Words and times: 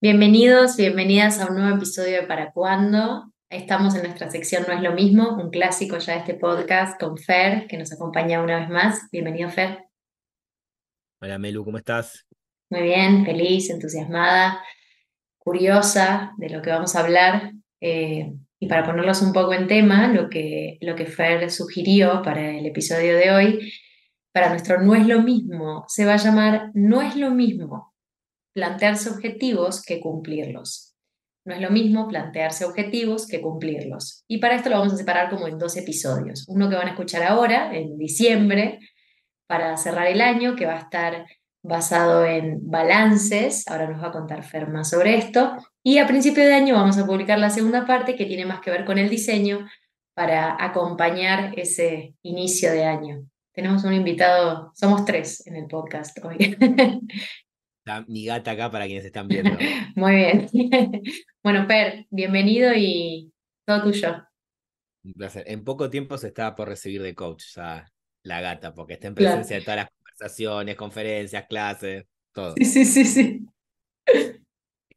Bienvenidos, 0.00 0.76
bienvenidas 0.76 1.40
a 1.40 1.48
un 1.48 1.56
nuevo 1.56 1.74
episodio 1.74 2.20
de 2.20 2.26
Para 2.28 2.52
Cuándo. 2.52 3.32
Estamos 3.50 3.96
en 3.96 4.04
nuestra 4.04 4.30
sección 4.30 4.62
No 4.68 4.72
es 4.72 4.80
lo 4.80 4.92
mismo, 4.92 5.36
un 5.36 5.50
clásico 5.50 5.98
ya 5.98 6.12
de 6.12 6.18
este 6.20 6.34
podcast 6.34 7.00
con 7.00 7.18
Fer, 7.18 7.66
que 7.66 7.76
nos 7.76 7.92
acompaña 7.92 8.40
una 8.40 8.60
vez 8.60 8.68
más. 8.68 9.08
Bienvenido, 9.10 9.50
Fer. 9.50 9.86
Hola, 11.20 11.36
Melu, 11.40 11.64
¿cómo 11.64 11.78
estás? 11.78 12.28
Muy 12.70 12.82
bien, 12.82 13.24
feliz, 13.24 13.70
entusiasmada, 13.70 14.62
curiosa 15.36 16.32
de 16.36 16.50
lo 16.50 16.62
que 16.62 16.70
vamos 16.70 16.94
a 16.94 17.00
hablar. 17.00 17.54
Eh, 17.80 18.32
y 18.60 18.68
para 18.68 18.84
ponerlos 18.84 19.20
un 19.22 19.32
poco 19.32 19.52
en 19.52 19.66
tema, 19.66 20.06
lo 20.06 20.30
que, 20.30 20.78
lo 20.80 20.94
que 20.94 21.06
Fer 21.06 21.50
sugirió 21.50 22.22
para 22.22 22.56
el 22.56 22.66
episodio 22.66 23.16
de 23.16 23.32
hoy, 23.32 23.72
para 24.30 24.50
nuestro 24.50 24.80
No 24.80 24.94
es 24.94 25.08
lo 25.08 25.22
mismo, 25.22 25.86
se 25.88 26.04
va 26.04 26.14
a 26.14 26.18
llamar 26.18 26.70
No 26.74 27.02
es 27.02 27.16
lo 27.16 27.32
mismo 27.32 27.97
plantearse 28.58 29.08
objetivos 29.08 29.84
que 29.84 30.00
cumplirlos. 30.00 30.96
No 31.44 31.54
es 31.54 31.60
lo 31.60 31.70
mismo 31.70 32.08
plantearse 32.08 32.64
objetivos 32.64 33.28
que 33.28 33.40
cumplirlos. 33.40 34.24
Y 34.26 34.38
para 34.38 34.56
esto 34.56 34.68
lo 34.68 34.78
vamos 34.78 34.92
a 34.94 34.96
separar 34.96 35.30
como 35.30 35.46
en 35.46 35.58
dos 35.58 35.76
episodios. 35.76 36.44
Uno 36.48 36.68
que 36.68 36.74
van 36.74 36.88
a 36.88 36.90
escuchar 36.90 37.22
ahora, 37.22 37.72
en 37.72 37.96
diciembre, 37.96 38.80
para 39.46 39.76
cerrar 39.76 40.08
el 40.08 40.20
año, 40.20 40.56
que 40.56 40.66
va 40.66 40.74
a 40.74 40.80
estar 40.80 41.24
basado 41.62 42.24
en 42.24 42.68
balances. 42.68 43.64
Ahora 43.68 43.88
nos 43.88 44.02
va 44.02 44.08
a 44.08 44.12
contar 44.12 44.42
Ferma 44.42 44.82
sobre 44.82 45.16
esto. 45.16 45.56
Y 45.84 45.98
a 45.98 46.08
principio 46.08 46.44
de 46.44 46.54
año 46.54 46.74
vamos 46.74 46.98
a 46.98 47.06
publicar 47.06 47.38
la 47.38 47.50
segunda 47.50 47.86
parte, 47.86 48.16
que 48.16 48.26
tiene 48.26 48.44
más 48.44 48.60
que 48.60 48.72
ver 48.72 48.84
con 48.84 48.98
el 48.98 49.08
diseño, 49.08 49.68
para 50.14 50.56
acompañar 50.58 51.54
ese 51.56 52.16
inicio 52.22 52.72
de 52.72 52.84
año. 52.84 53.24
Tenemos 53.52 53.84
un 53.84 53.92
invitado, 53.92 54.72
somos 54.74 55.04
tres 55.04 55.46
en 55.46 55.54
el 55.54 55.68
podcast 55.68 56.18
hoy. 56.24 56.58
mi 58.06 58.24
gata 58.24 58.52
acá 58.52 58.70
para 58.70 58.86
quienes 58.86 59.04
están 59.04 59.28
viendo. 59.28 59.50
Muy 59.96 60.14
bien. 60.14 60.48
Bueno, 61.42 61.66
Per, 61.66 62.06
bienvenido 62.10 62.72
y 62.74 63.32
todo 63.64 63.84
tuyo. 63.84 64.22
Un 65.04 65.12
placer. 65.14 65.44
En 65.46 65.64
poco 65.64 65.88
tiempo 65.88 66.18
se 66.18 66.28
está 66.28 66.54
por 66.54 66.68
recibir 66.68 67.00
de 67.00 67.14
coach 67.14 67.44
ya 67.54 67.86
la 68.24 68.40
gata, 68.40 68.74
porque 68.74 68.94
está 68.94 69.08
en 69.08 69.14
presencia 69.14 69.56
de 69.56 69.62
todas 69.62 69.76
las 69.76 69.88
conversaciones, 69.90 70.76
conferencias, 70.76 71.46
clases, 71.48 72.04
todo. 72.32 72.54
Sí, 72.56 72.64
sí, 72.64 72.84
sí, 72.84 73.04
sí. 73.04 73.46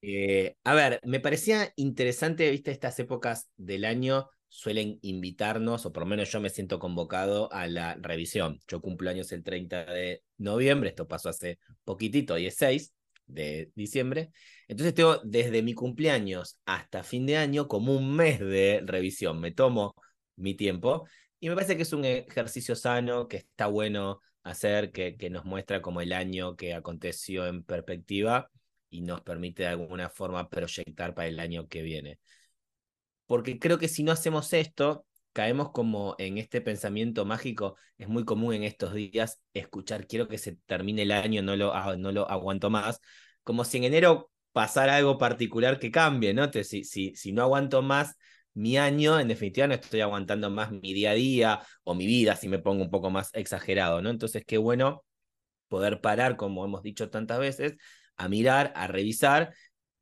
Eh, 0.02 0.56
a 0.64 0.74
ver, 0.74 1.00
me 1.04 1.20
parecía 1.20 1.72
interesante, 1.76 2.50
viste, 2.50 2.72
estas 2.72 3.00
épocas 3.00 3.50
del 3.56 3.86
año 3.86 4.30
suelen 4.52 5.00
invitarnos, 5.02 5.86
o 5.86 5.94
por 5.94 6.04
lo 6.04 6.08
menos 6.08 6.30
yo 6.30 6.42
me 6.42 6.50
siento 6.50 6.78
convocado 6.78 7.52
a 7.54 7.68
la 7.68 7.96
revisión. 7.96 8.60
Yo 8.68 8.82
cumplo 8.82 9.10
años 9.10 9.32
el 9.32 9.44
30 9.44 9.86
de 9.86 10.24
noviembre, 10.38 10.90
esto 10.90 11.08
pasó 11.08 11.30
hace 11.30 11.58
poquitito, 11.86 12.36
16 12.36 12.94
de 13.28 13.72
diciembre. 13.76 14.32
Entonces 14.68 14.94
tengo 14.94 15.20
desde 15.24 15.64
mi 15.64 15.74
cumpleaños 15.74 16.60
hasta 16.66 17.02
fin 17.04 17.26
de 17.26 17.38
año 17.38 17.70
como 17.70 17.96
un 17.96 18.14
mes 18.14 18.42
de 18.42 18.82
revisión. 18.86 19.40
Me 19.40 19.52
tomo 19.52 19.96
mi 20.36 20.54
tiempo 20.54 21.08
y 21.40 21.48
me 21.48 21.56
parece 21.56 21.78
que 21.78 21.84
es 21.84 21.94
un 21.94 22.04
ejercicio 22.04 22.76
sano, 22.76 23.30
que 23.30 23.38
está 23.38 23.68
bueno 23.68 24.20
hacer, 24.44 24.92
que, 24.92 25.16
que 25.16 25.30
nos 25.30 25.46
muestra 25.46 25.82
como 25.82 26.02
el 26.02 26.12
año 26.12 26.58
que 26.58 26.74
aconteció 26.74 27.48
en 27.48 27.64
perspectiva 27.64 28.52
y 28.90 29.00
nos 29.00 29.22
permite 29.22 29.64
de 29.64 29.70
alguna 29.70 30.10
forma 30.10 30.50
proyectar 30.50 31.16
para 31.16 31.30
el 31.30 31.40
año 31.40 31.70
que 31.70 31.84
viene 31.84 32.20
porque 33.32 33.60
creo 33.60 33.78
que 33.80 33.88
si 33.88 34.04
no 34.04 34.12
hacemos 34.12 34.52
esto, 34.52 35.06
caemos 35.32 35.72
como 35.72 36.16
en 36.18 36.38
este 36.38 36.60
pensamiento 36.60 37.24
mágico. 37.24 37.78
Es 37.98 38.10
muy 38.10 38.26
común 38.26 38.54
en 38.56 38.64
estos 38.64 38.94
días 38.94 39.42
escuchar, 39.54 40.06
quiero 40.06 40.28
que 40.28 40.38
se 40.38 40.58
termine 40.66 41.04
el 41.04 41.14
año, 41.14 41.42
no 41.42 41.56
lo, 41.56 41.74
no 41.96 42.12
lo 42.12 42.30
aguanto 42.30 42.70
más, 42.70 43.00
como 43.44 43.64
si 43.64 43.78
en 43.78 43.86
enero 43.86 44.30
pasara 44.52 44.98
algo 44.98 45.18
particular 45.18 45.80
que 45.80 45.92
cambie, 45.92 46.34
¿no? 46.34 46.44
Entonces, 46.44 46.68
si, 46.68 46.84
si, 46.84 47.16
si 47.16 47.32
no 47.32 47.44
aguanto 47.44 47.82
más 47.82 48.18
mi 48.54 48.78
año, 48.78 49.18
en 49.18 49.30
definitiva 49.30 49.66
no 49.66 49.76
estoy 49.76 50.02
aguantando 50.02 50.50
más 50.50 50.74
mi 50.74 50.92
día 50.94 51.12
a 51.12 51.14
día 51.14 51.62
o 51.86 51.96
mi 51.96 52.08
vida, 52.08 52.36
si 52.36 52.50
me 52.50 52.60
pongo 52.60 52.84
un 52.84 52.92
poco 52.92 53.12
más 53.12 53.30
exagerado, 53.34 54.02
¿no? 54.02 54.10
Entonces, 54.10 54.44
qué 54.46 54.58
bueno 54.58 55.06
poder 55.70 56.02
parar, 56.02 56.36
como 56.36 56.66
hemos 56.66 56.84
dicho 56.84 57.10
tantas 57.10 57.40
veces, 57.40 57.76
a 58.18 58.28
mirar, 58.28 58.74
a 58.76 58.88
revisar 58.88 59.54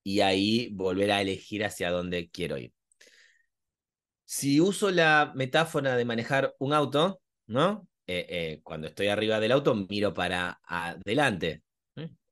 y 0.04 0.22
ahí 0.22 0.70
volver 0.74 1.12
a 1.12 1.22
elegir 1.22 1.64
hacia 1.64 1.92
dónde 1.92 2.32
quiero 2.32 2.58
ir. 2.58 2.74
Si 4.32 4.60
uso 4.60 4.92
la 4.92 5.32
metáfora 5.34 5.96
de 5.96 6.06
manejar 6.06 6.56
un 6.60 6.72
auto, 6.72 7.20
¿no? 7.48 7.88
Eh, 8.06 8.28
eh, 8.30 8.62
cuando 8.62 8.86
estoy 8.86 9.08
arriba 9.08 9.40
del 9.40 9.52
auto, 9.52 9.74
miro 9.74 10.14
para 10.14 10.60
adelante. 10.68 11.64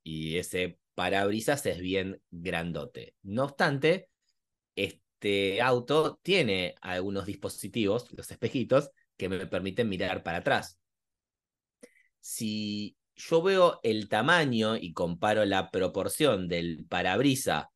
Y 0.03 0.37
ese 0.37 0.77
parabrisas 0.93 1.65
es 1.65 1.79
bien 1.79 2.21
grandote. 2.29 3.15
No 3.23 3.45
obstante, 3.45 4.09
este 4.75 5.59
auto 5.59 6.19
tiene 6.21 6.75
algunos 6.81 7.25
dispositivos, 7.25 8.05
los 8.13 8.29
espejitos, 8.29 8.91
que 9.17 9.27
me 9.27 9.47
permiten 9.47 9.89
mirar 9.89 10.21
para 10.21 10.37
atrás. 10.37 10.77
Si 12.19 12.95
yo 13.15 13.41
veo 13.41 13.79
el 13.81 14.07
tamaño 14.07 14.75
y 14.75 14.93
comparo 14.93 15.45
la 15.45 15.71
proporción 15.71 16.47
del 16.47 16.85
parabrisa 16.87 17.71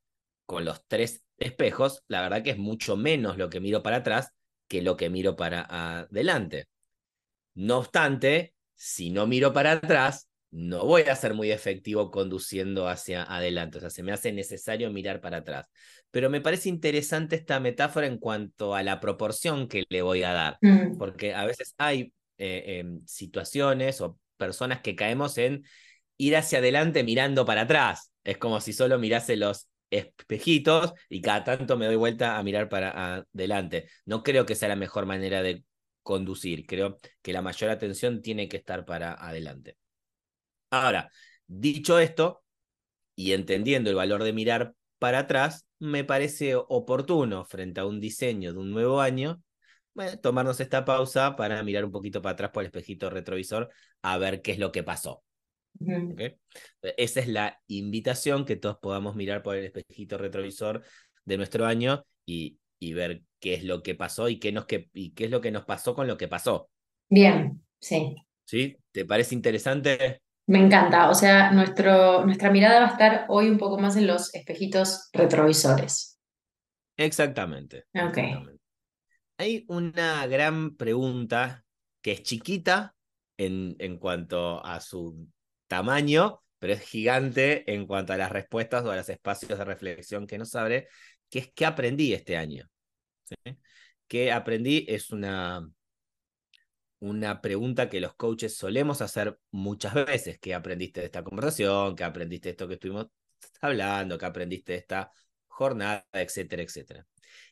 con 0.45 0.63
los 0.63 0.85
tres 0.85 1.23
espejos, 1.41 2.03
la 2.07 2.21
verdad 2.21 2.43
que 2.43 2.51
es 2.51 2.57
mucho 2.57 2.95
menos 2.97 3.37
lo 3.37 3.49
que 3.49 3.59
miro 3.59 3.83
para 3.83 3.97
atrás 3.97 4.33
que 4.67 4.81
lo 4.81 4.95
que 4.95 5.09
miro 5.09 5.35
para 5.35 5.65
adelante. 5.99 6.67
No 7.55 7.79
obstante, 7.79 8.53
si 8.73 9.09
no 9.09 9.27
miro 9.27 9.51
para 9.51 9.73
atrás, 9.73 10.29
no 10.51 10.85
voy 10.85 11.03
a 11.03 11.15
ser 11.15 11.33
muy 11.33 11.51
efectivo 11.51 12.11
conduciendo 12.11 12.87
hacia 12.87 13.23
adelante. 13.23 13.77
O 13.77 13.81
sea, 13.81 13.89
se 13.89 14.03
me 14.03 14.11
hace 14.11 14.31
necesario 14.31 14.89
mirar 14.91 15.21
para 15.21 15.37
atrás. 15.37 15.67
Pero 16.09 16.29
me 16.29 16.41
parece 16.41 16.69
interesante 16.69 17.37
esta 17.37 17.59
metáfora 17.59 18.07
en 18.07 18.17
cuanto 18.17 18.75
a 18.75 18.83
la 18.83 18.99
proporción 18.99 19.67
que 19.67 19.85
le 19.89 20.01
voy 20.01 20.23
a 20.23 20.33
dar. 20.33 20.57
Mm. 20.61 20.97
Porque 20.97 21.33
a 21.33 21.45
veces 21.45 21.73
hay 21.77 22.13
eh, 22.37 22.79
em, 22.79 23.05
situaciones 23.05 24.01
o 24.01 24.19
personas 24.37 24.81
que 24.81 24.95
caemos 24.95 25.37
en 25.37 25.63
ir 26.17 26.35
hacia 26.35 26.59
adelante 26.59 27.03
mirando 27.03 27.45
para 27.45 27.61
atrás. 27.61 28.11
Es 28.23 28.37
como 28.37 28.59
si 28.61 28.73
solo 28.73 28.99
mirase 28.99 29.37
los 29.37 29.67
espejitos 29.91 30.93
y 31.09 31.21
cada 31.21 31.43
tanto 31.43 31.77
me 31.77 31.85
doy 31.85 31.97
vuelta 31.97 32.37
a 32.37 32.43
mirar 32.43 32.69
para 32.69 33.15
adelante. 33.33 33.89
No 34.05 34.23
creo 34.23 34.45
que 34.45 34.55
sea 34.55 34.69
la 34.69 34.75
mejor 34.75 35.05
manera 35.05 35.43
de 35.43 35.63
conducir. 36.01 36.65
Creo 36.65 36.97
que 37.21 37.33
la 37.33 37.41
mayor 37.41 37.69
atención 37.69 38.21
tiene 38.21 38.47
que 38.47 38.57
estar 38.57 38.85
para 38.85 39.13
adelante. 39.13 39.77
Ahora, 40.71 41.11
dicho 41.47 41.99
esto, 41.99 42.43
y 43.15 43.33
entendiendo 43.33 43.89
el 43.89 43.95
valor 43.95 44.23
de 44.23 44.33
mirar 44.33 44.73
para 44.99 45.19
atrás, 45.19 45.67
me 45.79 46.03
parece 46.03 46.55
oportuno 46.55 47.45
frente 47.45 47.81
a 47.81 47.85
un 47.85 47.99
diseño 47.99 48.53
de 48.53 48.59
un 48.59 48.71
nuevo 48.71 49.01
año, 49.01 49.43
tomarnos 50.21 50.59
esta 50.59 50.85
pausa 50.85 51.35
para 51.35 51.61
mirar 51.63 51.85
un 51.85 51.91
poquito 51.91 52.21
para 52.21 52.33
atrás 52.33 52.51
por 52.51 52.63
el 52.63 52.67
espejito 52.67 53.09
retrovisor 53.09 53.69
a 54.01 54.17
ver 54.17 54.41
qué 54.41 54.53
es 54.53 54.59
lo 54.59 54.71
que 54.71 54.83
pasó. 54.83 55.23
Esa 56.81 57.19
es 57.19 57.27
la 57.27 57.59
invitación 57.67 58.45
que 58.45 58.55
todos 58.55 58.77
podamos 58.77 59.15
mirar 59.15 59.41
por 59.41 59.55
el 59.55 59.65
espejito 59.65 60.17
retrovisor 60.17 60.83
de 61.25 61.37
nuestro 61.37 61.65
año 61.65 62.05
y, 62.25 62.57
y 62.79 62.93
ver 62.93 63.23
qué 63.39 63.55
es 63.55 63.63
lo 63.63 63.81
que 63.81 63.95
pasó 63.95 64.29
y 64.29 64.39
qué, 64.39 64.51
nos, 64.51 64.65
qué, 64.65 64.89
y 64.93 65.11
qué 65.13 65.25
es 65.25 65.31
lo 65.31 65.41
que 65.41 65.51
nos 65.51 65.65
pasó 65.65 65.95
con 65.95 66.07
lo 66.07 66.17
que 66.17 66.27
pasó. 66.27 66.69
Bien, 67.09 67.63
sí. 67.79 68.15
¿Sí? 68.45 68.77
¿Te 68.91 69.05
parece 69.05 69.35
interesante? 69.35 70.21
Me 70.47 70.59
encanta. 70.59 71.09
O 71.09 71.13
sea, 71.13 71.51
nuestro, 71.51 72.25
nuestra 72.25 72.51
mirada 72.51 72.81
va 72.81 72.87
a 72.87 72.91
estar 72.91 73.25
hoy 73.29 73.49
un 73.49 73.57
poco 73.57 73.77
más 73.77 73.95
en 73.95 74.07
los 74.07 74.33
espejitos 74.33 75.09
retrovisores. 75.13 76.19
Exactamente. 76.97 77.85
Ok. 77.93 78.17
Hay 79.37 79.65
una 79.69 80.27
gran 80.27 80.75
pregunta 80.75 81.63
que 82.01 82.11
es 82.11 82.23
chiquita 82.23 82.95
en, 83.37 83.75
en 83.79 83.97
cuanto 83.97 84.63
a 84.65 84.79
su 84.79 85.27
tamaño, 85.71 86.43
pero 86.59 86.73
es 86.73 86.81
gigante 86.81 87.63
en 87.73 87.87
cuanto 87.87 88.11
a 88.11 88.17
las 88.17 88.29
respuestas 88.29 88.83
o 88.83 88.91
a 88.91 88.97
los 88.97 89.07
espacios 89.07 89.57
de 89.57 89.63
reflexión 89.63 90.27
que 90.27 90.37
nos 90.37 90.53
abre, 90.55 90.89
que 91.29 91.39
es 91.39 91.53
qué 91.53 91.65
aprendí 91.65 92.13
este 92.13 92.35
año. 92.35 92.69
¿Qué 94.05 94.33
aprendí? 94.33 94.85
Es 94.89 95.11
una, 95.11 95.65
una 96.99 97.39
pregunta 97.39 97.89
que 97.89 98.01
los 98.01 98.15
coaches 98.15 98.57
solemos 98.57 99.01
hacer 99.01 99.39
muchas 99.51 99.93
veces. 99.93 100.39
¿Qué 100.41 100.53
aprendiste 100.53 100.99
de 100.99 101.05
esta 101.05 101.23
conversación? 101.23 101.95
¿Qué 101.95 102.03
aprendiste 102.03 102.49
de 102.49 102.51
esto 102.51 102.67
que 102.67 102.73
estuvimos 102.73 103.07
hablando? 103.61 104.17
¿Qué 104.17 104.25
aprendiste 104.25 104.73
de 104.73 104.79
esta 104.79 105.09
jornada? 105.47 106.05
Etcétera, 106.11 106.63
etcétera. 106.63 107.07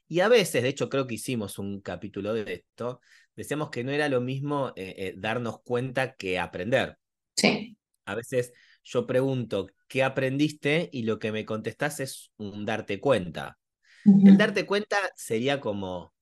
Y 0.09 0.19
a 0.19 0.27
veces, 0.27 0.61
de 0.61 0.67
hecho 0.67 0.89
creo 0.89 1.07
que 1.07 1.15
hicimos 1.15 1.57
un 1.57 1.79
capítulo 1.79 2.33
de 2.33 2.51
esto, 2.51 2.99
decíamos 3.33 3.69
que 3.69 3.85
no 3.85 3.91
era 3.91 4.09
lo 4.09 4.19
mismo 4.19 4.73
eh, 4.75 4.93
eh, 4.97 5.13
darnos 5.15 5.61
cuenta 5.61 6.15
que 6.15 6.37
aprender. 6.37 6.97
Sí. 7.37 7.78
A 8.09 8.15
veces 8.15 8.53
yo 8.83 9.05
pregunto, 9.05 9.67
¿qué 9.87 10.03
aprendiste? 10.03 10.89
Y 10.91 11.03
lo 11.03 11.19
que 11.19 11.31
me 11.31 11.45
contestás 11.45 11.99
es 11.99 12.31
un 12.37 12.65
darte 12.65 12.99
cuenta. 12.99 13.57
El 14.05 14.37
darte 14.37 14.65
cuenta 14.65 14.97
sería 15.15 15.59
como 15.59 16.13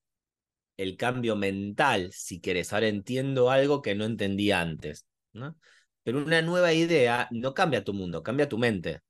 el 0.75 0.97
cambio 0.97 1.35
mental, 1.35 2.11
si 2.11 2.41
querés. 2.41 2.73
Ahora 2.73 2.87
entiendo 2.87 3.49
algo 3.49 3.81
que 3.81 3.95
no 3.95 4.05
entendía 4.05 4.61
antes. 4.61 5.05
¿no? 5.33 5.57
Pero 6.03 6.19
una 6.19 6.41
nueva 6.41 6.73
idea 6.73 7.27
no 7.31 7.53
cambia 7.53 7.83
tu 7.83 7.93
mundo, 7.93 8.23
cambia 8.23 8.49
tu 8.49 8.57
mente. 8.57 9.01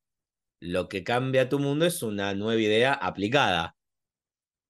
Lo 0.59 0.89
que 0.89 1.03
cambia 1.03 1.50
tu 1.50 1.59
mundo 1.59 1.85
es 1.85 2.03
una 2.03 2.33
nueva 2.33 2.62
idea 2.62 2.94
aplicada. 2.94 3.75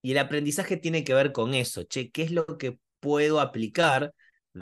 Y 0.02 0.12
el 0.12 0.20
aprendizaje 0.20 0.78
tiene 0.78 1.04
que 1.04 1.14
ver 1.14 1.32
con 1.32 1.54
eso, 1.54 1.84
che, 1.84 2.12
¿qué 2.12 2.24
es 2.24 2.32
lo 2.32 2.46
que 2.58 2.80
puedo 3.00 3.40
aplicar 3.40 4.14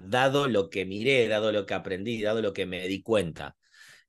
dado 0.03 0.47
lo 0.47 0.69
que 0.69 0.85
miré, 0.85 1.27
dado 1.27 1.51
lo 1.51 1.65
que 1.65 1.73
aprendí, 1.73 2.21
dado 2.21 2.41
lo 2.41 2.53
que 2.53 2.65
me 2.65 2.87
di 2.87 3.01
cuenta? 3.01 3.55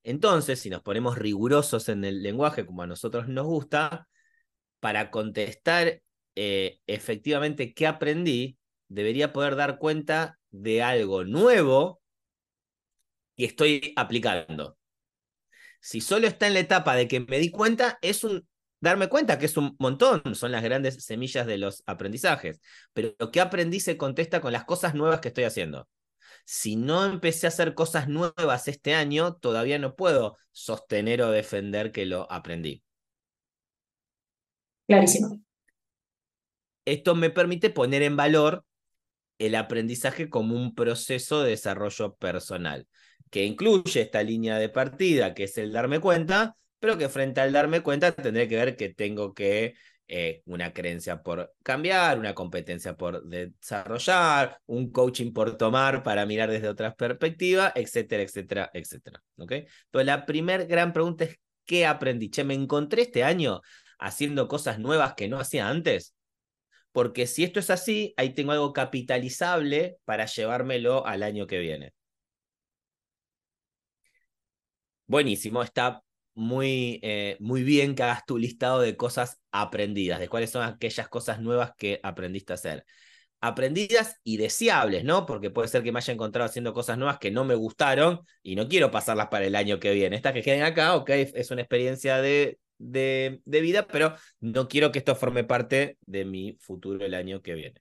Entonces, 0.03 0.61
si 0.61 0.71
nos 0.71 0.83
ponemos 0.83 1.19
rigurosos 1.19 1.88
en 1.88 2.05
el 2.05 2.23
lenguaje 2.23 2.65
como 2.65 2.83
a 2.83 2.87
nosotros 2.87 3.29
nos 3.29 3.47
gusta, 3.47 4.09
para 4.81 5.11
contestar 5.11 6.00
eh, 6.37 6.79
efectivamente 6.87 7.75
qué 7.75 7.87
aprendí, 7.87 8.59
debería 8.88 9.33
poder 9.33 9.56
dar 9.56 9.79
cuenta 9.79 10.38
de 10.50 10.83
algo 10.83 11.25
nuevo 11.25 12.00
que 13.37 13.47
estoy 13.47 13.93
aplicando. 13.97 14.79
Si 15.81 16.00
solo 16.00 16.27
está 16.27 16.47
en 16.47 16.55
la 16.55 16.61
etapa 16.61 16.94
de 16.97 17.09
que 17.09 17.21
me 17.21 17.38
di 17.38 17.50
cuenta, 17.50 17.99
es 18.00 18.25
un 18.25 18.47
darme 18.81 19.08
cuenta 19.08 19.38
que 19.38 19.46
es 19.46 19.56
un 19.56 19.76
montón, 19.78 20.34
son 20.34 20.52
las 20.52 20.62
grandes 20.62 21.05
semillas 21.05 21.46
de 21.46 21.58
los 21.58 21.82
aprendizajes. 21.87 22.61
Pero 22.93 23.14
lo 23.19 23.31
que 23.31 23.40
aprendí 23.40 23.81
se 23.81 23.96
contesta 23.96 24.40
con 24.40 24.52
las 24.52 24.64
cosas 24.64 24.94
nuevas 24.94 25.20
que 25.20 25.28
estoy 25.28 25.44
haciendo. 25.44 25.88
Si 26.44 26.76
no 26.76 27.05
empecé 27.05 27.46
a 27.46 27.49
hacer 27.49 27.75
cosas 27.75 28.08
nuevas 28.08 28.69
este 28.69 28.94
año, 28.94 29.34
todavía 29.34 29.78
no 29.78 29.96
puedo 29.96 30.37
sostener 30.52 31.23
o 31.23 31.31
defender 31.31 31.93
que 31.93 32.06
lo 32.06 32.31
aprendí. 32.31 32.82
Clarísimo. 34.87 35.40
Esto 36.84 37.17
me 37.17 37.31
permite 37.31 37.70
poner 37.70 38.02
en 38.02 38.17
valor 38.17 38.64
el 39.38 39.55
aprendizaje 39.56 40.31
como 40.31 40.55
un 40.55 40.75
proceso 40.75 41.43
de 41.43 41.50
desarrollo 41.50 42.14
personal, 42.14 42.87
que 43.31 43.44
incluye 43.44 44.00
esta 44.00 44.23
línea 44.23 44.58
de 44.58 44.69
partida, 44.69 45.34
que 45.34 45.44
es 45.44 45.58
el 45.58 45.73
darme 45.73 46.00
cuenta, 46.00 46.56
pero 46.78 46.99
que 46.99 47.08
frente 47.08 47.40
al 47.40 47.52
darme 47.52 47.81
cuenta 47.82 48.12
tendré 48.12 48.49
que 48.49 48.56
ver 48.56 48.76
que 48.76 48.94
tengo 48.94 49.34
que 49.34 49.75
eh, 50.08 50.43
una 50.46 50.73
creencia 50.73 51.23
por 51.23 51.52
cambiar, 51.64 52.19
una 52.19 52.32
competencia 52.34 52.96
por 52.96 53.25
desarrollar, 53.25 54.61
un 54.67 54.93
coaching 54.93 55.32
por 55.32 55.56
tomar 55.56 56.05
para 56.05 56.25
mirar 56.26 56.49
desde 56.50 56.69
otras 56.69 56.94
perspectivas, 56.94 57.73
etcétera, 57.75 58.23
etcétera, 58.23 58.70
etcétera. 58.73 59.23
¿Ok? 59.37 59.52
Entonces, 59.52 60.06
la 60.06 60.25
primera 60.25 60.64
gran 60.64 60.93
pregunta 60.93 61.25
es, 61.25 61.37
¿qué 61.64 61.87
aprendí? 61.87 62.31
Che, 62.31 62.44
¿me 62.44 62.55
encontré 62.55 63.02
este 63.02 63.25
año 63.25 63.62
haciendo 63.99 64.46
cosas 64.46 64.78
nuevas 64.78 65.14
que 65.14 65.28
no 65.28 65.40
hacía 65.40 65.69
antes? 65.69 66.14
Porque 66.93 67.26
si 67.26 67.44
esto 67.44 67.61
es 67.61 67.70
así, 67.70 68.14
ahí 68.17 68.32
tengo 68.32 68.52
algo 68.52 68.73
capitalizable 68.73 69.99
para 70.05 70.26
llevármelo 70.26 71.05
al 71.06 71.23
año 71.25 71.46
que 71.46 71.58
viene. 71.58 71.94
Buenísimo, 75.08 75.62
está 75.62 76.02
muy, 76.37 77.00
eh, 77.03 77.37
muy 77.41 77.65
bien 77.65 77.94
que 77.97 78.05
hagas 78.05 78.27
tu 78.27 78.38
listado 78.38 78.81
de 78.81 78.97
cosas 78.97 79.41
aprendidas, 79.50 80.21
de 80.21 80.29
cuáles 80.29 80.50
son 80.50 80.62
aquellas 80.62 81.09
cosas 81.09 81.41
nuevas 81.41 81.73
que 81.77 82.00
aprendiste 82.03 82.53
a 82.53 82.56
hacer. 82.56 82.85
Aprendidas 83.41 84.17
y 84.25 84.38
deseables, 84.38 85.05
¿no? 85.05 85.27
Porque 85.27 85.50
puede 85.50 85.69
ser 85.69 85.83
que 85.83 85.93
me 85.93 85.99
haya 85.99 86.12
encontrado 86.15 86.49
haciendo 86.49 86.73
cosas 86.75 86.99
nuevas 86.99 87.19
que 87.19 87.31
no 87.31 87.44
me 87.44 87.55
gustaron 87.55 88.21
y 88.43 88.56
no 88.56 88.69
quiero 88.69 88.91
pasarlas 88.91 89.29
para 89.29 89.47
el 89.47 89.56
año 89.56 89.81
que 89.81 89.93
viene. 89.93 90.17
Estas 90.17 90.35
que 90.35 90.43
queden 90.43 90.62
acá, 90.62 90.97
ok, 90.97 91.11
es 91.11 91.50
una 91.50 91.62
experiencia 91.62 92.21
de, 92.21 92.59
de, 92.79 93.41
de 93.44 93.61
vida, 93.61 93.87
pero 93.87 94.15
no 94.41 94.69
quiero 94.69 94.93
que 94.93 94.99
esto 95.00 95.17
forme 95.17 95.44
parte 95.44 95.99
de 96.06 96.25
mi 96.25 96.56
futuro 96.61 97.05
el 97.05 97.15
año 97.15 97.43
que 97.43 97.55
viene. 97.55 97.81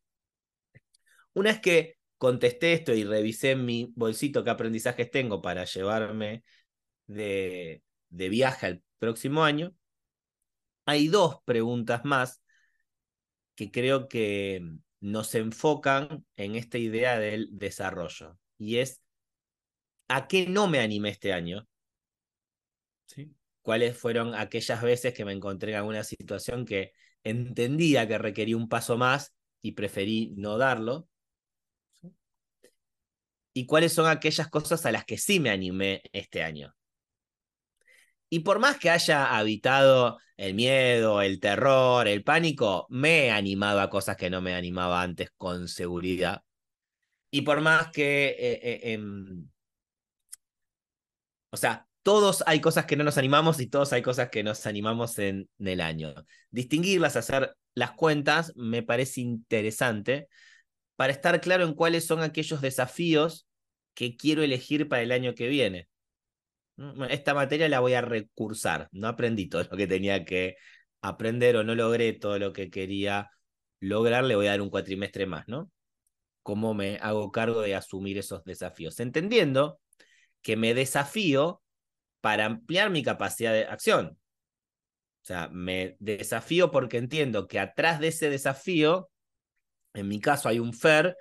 Una 1.34 1.52
vez 1.52 1.60
que 1.62 1.98
contesté 2.18 2.74
esto 2.74 2.94
y 2.94 3.04
revisé 3.04 3.56
mi 3.56 3.92
bolsito 3.96 4.44
qué 4.44 4.50
aprendizajes 4.50 5.12
tengo 5.12 5.42
para 5.42 5.66
llevarme 5.66 6.44
de, 7.08 7.84
de 8.16 8.30
viaje 8.30 8.66
al 8.66 8.84
próximo 9.00 9.44
año, 9.44 9.76
hay 10.86 11.08
dos 11.08 11.42
preguntas 11.46 12.06
más 12.06 12.42
que 13.56 13.72
creo 13.72 14.08
que 14.08 14.62
nos 15.00 15.36
enfocan 15.36 16.26
en 16.36 16.56
esta 16.56 16.78
idea 16.78 17.20
del 17.20 17.50
desarrollo. 17.52 18.38
Y 18.58 18.78
es, 18.78 19.02
¿a 20.08 20.28
qué 20.28 20.48
no 20.48 20.68
me 20.68 20.80
animé 20.80 21.10
este 21.10 21.34
año? 21.34 21.68
¿Sí? 23.06 23.34
¿Cuáles 23.62 23.98
fueron 23.98 24.36
aquellas 24.36 24.82
veces 24.82 25.14
que 25.14 25.26
me 25.26 25.34
encontré 25.34 25.72
en 25.72 25.78
alguna 25.78 26.04
situación 26.04 26.66
que 26.66 26.94
entendía 27.24 28.08
que 28.08 28.18
requería 28.18 28.58
un 28.58 28.70
paso 28.70 28.98
más 28.98 29.34
y 29.62 29.74
preferí 29.74 30.34
no 30.38 30.58
darlo? 30.58 31.08
¿Y 33.54 33.66
cuáles 33.66 33.94
son 33.94 34.08
aquellas 34.08 34.50
cosas 34.50 34.86
a 34.86 34.92
las 34.92 35.06
que 35.06 35.18
sí 35.18 35.40
me 35.40 35.50
animé 35.50 36.02
este 36.12 36.44
año? 36.44 36.76
Y 38.30 38.40
por 38.40 38.60
más 38.60 38.78
que 38.78 38.90
haya 38.90 39.38
habitado 39.38 40.18
el 40.38 40.54
miedo, 40.54 41.22
el 41.22 41.40
terror, 41.40 42.08
el 42.08 42.24
pánico, 42.24 42.88
me 42.90 43.28
he 43.28 43.32
animado 43.32 43.80
a 43.80 43.90
cosas 43.90 44.18
que 44.18 44.30
no 44.30 44.42
me 44.42 44.56
animaba 44.56 45.02
antes 45.02 45.30
con 45.38 45.68
seguridad. 45.68 46.44
Y 47.32 47.42
por 47.42 47.62
más 47.62 47.92
que... 47.92 48.28
Eh, 48.30 48.60
eh, 48.64 48.94
em, 48.94 49.48
o 51.52 51.58
sea, 51.58 51.88
todos 52.04 52.44
hay 52.48 52.60
cosas 52.62 52.86
que 52.86 52.96
no 52.96 53.04
nos 53.04 53.18
animamos 53.18 53.60
y 53.60 53.68
todos 53.68 53.94
hay 53.94 54.02
cosas 54.02 54.30
que 54.30 54.44
nos 54.44 54.66
animamos 54.66 55.18
en, 55.20 55.50
en 55.60 55.68
el 55.68 55.82
año. 55.82 56.14
Distinguirlas, 56.50 57.16
hacer 57.16 57.56
las 57.74 57.92
cuentas, 57.92 58.54
me 58.56 58.84
parece 58.84 59.22
interesante 59.22 60.28
para 60.96 61.14
estar 61.14 61.40
claro 61.42 61.66
en 61.66 61.74
cuáles 61.74 62.06
son 62.06 62.22
aquellos 62.22 62.62
desafíos 62.62 63.48
que 63.94 64.18
quiero 64.18 64.44
elegir 64.44 64.88
para 64.88 65.02
el 65.02 65.12
año 65.12 65.36
que 65.36 65.48
viene. 65.48 65.88
Esta 67.10 67.34
materia 67.34 67.70
la 67.70 67.80
voy 67.80 67.94
a 67.94 68.02
recursar. 68.02 68.90
No 68.92 69.08
aprendí 69.08 69.48
todo 69.48 69.64
lo 69.64 69.78
que 69.78 69.88
tenía 69.88 70.26
que 70.26 70.56
aprender 71.02 71.56
o 71.56 71.64
no 71.64 71.76
logré 71.76 72.14
todo 72.14 72.38
lo 72.40 72.52
que 72.54 72.70
quería 72.70 73.30
lograr. 73.80 74.24
Le 74.24 74.36
voy 74.36 74.48
a 74.48 74.52
dar 74.52 74.62
un 74.62 74.70
cuatrimestre 74.70 75.26
más, 75.26 75.48
¿no? 75.48 75.72
¿Cómo 76.44 76.74
me 76.74 76.98
hago 76.98 77.32
cargo 77.32 77.62
de 77.62 77.76
asumir 77.76 78.18
esos 78.18 78.44
desafíos? 78.44 79.00
Entendiendo 79.00 79.80
que 80.42 80.58
me 80.58 80.74
desafío 80.74 81.62
para 82.22 82.46
ampliar 82.46 82.90
mi 82.90 83.04
capacidad 83.04 83.54
de 83.54 83.66
acción. 83.66 84.18
O 85.22 85.28
sea, 85.28 85.50
me 85.52 85.96
desafío 86.00 86.70
porque 86.72 86.98
entiendo 86.98 87.48
que 87.48 87.60
atrás 87.60 88.00
de 88.00 88.10
ese 88.10 88.30
desafío, 88.30 89.10
en 89.94 90.08
mi 90.08 90.20
caso 90.20 90.50
hay 90.50 90.60
un 90.60 90.72
FER 90.74 91.18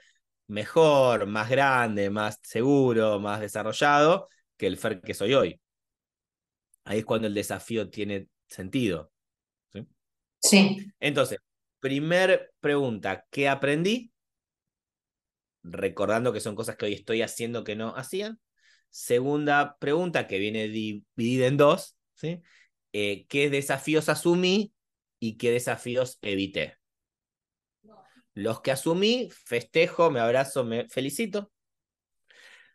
mejor, 0.47 1.27
más 1.27 1.49
grande, 1.49 2.11
más 2.11 2.39
seguro, 2.43 3.19
más 3.19 3.41
desarrollado, 3.41 4.29
que 4.57 4.67
el 4.67 4.77
Fer 4.77 5.01
que 5.01 5.15
soy 5.15 5.35
hoy. 5.35 5.61
Ahí 6.85 6.99
es 6.99 7.05
cuando 7.05 7.27
el 7.27 7.35
desafío 7.35 7.89
tiene 7.89 8.29
sentido. 8.47 9.11
Sí. 9.73 9.87
sí. 10.41 10.93
Entonces, 11.01 11.39
primer 11.81 12.53
pregunta, 12.61 13.25
¿qué 13.31 13.49
aprendí? 13.49 14.13
Recordando 15.63 16.33
que 16.33 16.41
son 16.41 16.55
cosas 16.55 16.77
que 16.77 16.87
hoy 16.87 16.93
estoy 16.93 17.23
haciendo 17.23 17.65
que 17.65 17.75
no 17.77 17.97
hacía. 17.97 18.37
Segunda 18.91 19.77
pregunta, 19.81 20.27
que 20.27 20.39
viene 20.39 20.69
dividida 20.69 21.47
en 21.47 21.57
dos, 21.57 21.97
¿sí? 22.15 22.43
Eh, 22.93 23.27
¿Qué 23.29 23.51
desafíos 23.51 24.09
asumí 24.09 24.73
y 25.19 25.37
qué 25.37 25.51
desafíos 25.51 26.19
evité? 26.23 26.77
Los 28.35 28.61
que 28.61 28.73
asumí, 28.73 29.31
festejo, 29.45 30.11
me 30.11 30.21
abrazo, 30.21 30.65
me 30.65 30.89
felicito. 30.89 31.53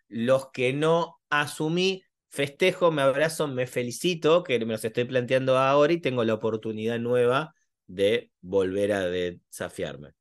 Los 0.10 0.52
que 0.52 0.74
no 0.74 1.22
asumí, 1.30 2.04
festejo, 2.30 2.92
me 2.92 3.02
abrazo, 3.04 3.48
me 3.48 3.68
felicito, 3.68 4.44
que 4.44 4.60
me 4.60 4.74
los 4.74 4.84
estoy 4.84 5.06
planteando 5.06 5.58
ahora 5.58 5.94
y 5.94 6.02
tengo 6.02 6.24
la 6.24 6.34
oportunidad 6.34 7.00
nueva 7.00 7.56
de 7.88 8.32
volver 8.42 8.92
a 8.92 9.06
desafiarme. 9.06 10.14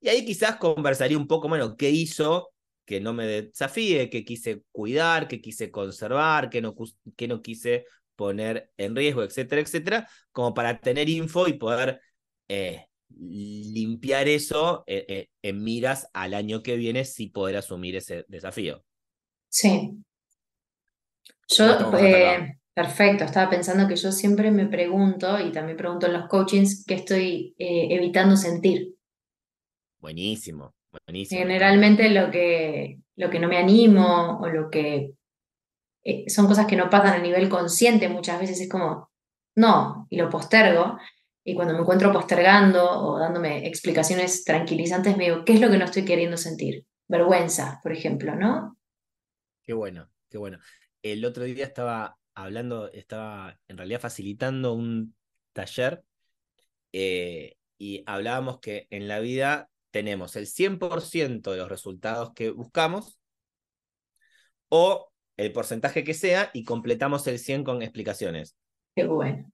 Y 0.00 0.08
ahí 0.08 0.24
quizás 0.24 0.56
conversaría 0.56 1.18
un 1.18 1.26
poco, 1.26 1.48
bueno, 1.48 1.76
¿qué 1.76 1.90
hizo 1.90 2.52
que 2.84 3.00
no 3.00 3.12
me 3.12 3.26
desafíe? 3.26 4.10
¿Qué 4.10 4.24
quise 4.24 4.62
cuidar? 4.70 5.26
¿Qué 5.26 5.40
quise 5.40 5.70
conservar? 5.70 6.50
¿Qué 6.50 6.60
no, 6.60 6.74
qué 7.16 7.26
no 7.26 7.42
quise 7.42 7.86
poner 8.14 8.70
en 8.76 8.94
riesgo? 8.94 9.22
Etcétera, 9.22 9.62
etcétera, 9.62 10.08
como 10.32 10.54
para 10.54 10.78
tener 10.80 11.08
info 11.08 11.48
y 11.48 11.54
poder 11.54 12.00
eh, 12.48 12.86
limpiar 13.08 14.28
eso 14.28 14.84
eh, 14.86 15.04
eh, 15.08 15.28
en 15.42 15.62
miras 15.62 16.08
al 16.12 16.34
año 16.34 16.62
que 16.62 16.76
viene 16.76 17.04
si 17.04 17.28
poder 17.28 17.56
asumir 17.56 17.96
ese 17.96 18.24
desafío. 18.28 18.84
Sí. 19.48 19.92
Yo, 21.48 21.96
eh, 21.98 22.58
perfecto, 22.74 23.24
estaba 23.24 23.48
pensando 23.48 23.86
que 23.86 23.96
yo 23.96 24.10
siempre 24.10 24.50
me 24.50 24.66
pregunto, 24.66 25.38
y 25.38 25.52
también 25.52 25.76
pregunto 25.76 26.06
en 26.06 26.14
los 26.14 26.28
coachings, 26.28 26.84
qué 26.84 26.94
estoy 26.94 27.54
eh, 27.58 27.88
evitando 27.90 28.36
sentir. 28.36 28.94
Buenísimo, 30.00 30.74
buenísimo. 31.06 31.40
Generalmente 31.40 32.10
lo 32.10 32.30
que, 32.30 32.98
lo 33.16 33.30
que 33.30 33.38
no 33.38 33.48
me 33.48 33.58
animo 33.58 34.38
o 34.40 34.48
lo 34.48 34.68
que 34.68 35.12
eh, 36.04 36.28
son 36.28 36.46
cosas 36.46 36.66
que 36.66 36.76
no 36.76 36.90
pasan 36.90 37.20
a 37.20 37.22
nivel 37.22 37.48
consciente, 37.48 38.08
muchas 38.08 38.40
veces 38.40 38.60
es 38.60 38.68
como, 38.68 39.10
no, 39.54 40.06
y 40.10 40.16
lo 40.16 40.28
postergo. 40.28 40.98
Y 41.48 41.54
cuando 41.54 41.74
me 41.74 41.80
encuentro 41.80 42.12
postergando 42.12 42.82
o 42.82 43.20
dándome 43.20 43.68
explicaciones 43.68 44.42
tranquilizantes, 44.42 45.16
me 45.16 45.26
digo, 45.26 45.44
¿qué 45.44 45.52
es 45.52 45.60
lo 45.60 45.70
que 45.70 45.78
no 45.78 45.84
estoy 45.84 46.04
queriendo 46.04 46.36
sentir? 46.36 46.84
Vergüenza, 47.06 47.78
por 47.84 47.92
ejemplo, 47.92 48.34
¿no? 48.34 48.76
Qué 49.62 49.72
bueno, 49.72 50.10
qué 50.28 50.38
bueno. 50.38 50.58
El 51.02 51.24
otro 51.24 51.44
día 51.44 51.64
estaba 51.64 52.18
hablando, 52.34 52.90
estaba 52.90 53.60
en 53.68 53.76
realidad 53.78 54.00
facilitando 54.00 54.72
un 54.74 55.14
taller 55.52 56.02
eh, 56.92 57.54
y 57.78 58.02
hablábamos 58.06 58.58
que 58.58 58.88
en 58.90 59.06
la 59.06 59.20
vida 59.20 59.70
tenemos 59.92 60.34
el 60.34 60.48
100% 60.48 61.52
de 61.52 61.58
los 61.58 61.68
resultados 61.68 62.32
que 62.34 62.50
buscamos 62.50 63.20
o 64.68 65.12
el 65.36 65.52
porcentaje 65.52 66.02
que 66.02 66.12
sea 66.12 66.50
y 66.52 66.64
completamos 66.64 67.24
el 67.28 67.38
100 67.38 67.62
con 67.62 67.82
explicaciones. 67.82 68.56
Qué 68.96 69.06
bueno. 69.06 69.48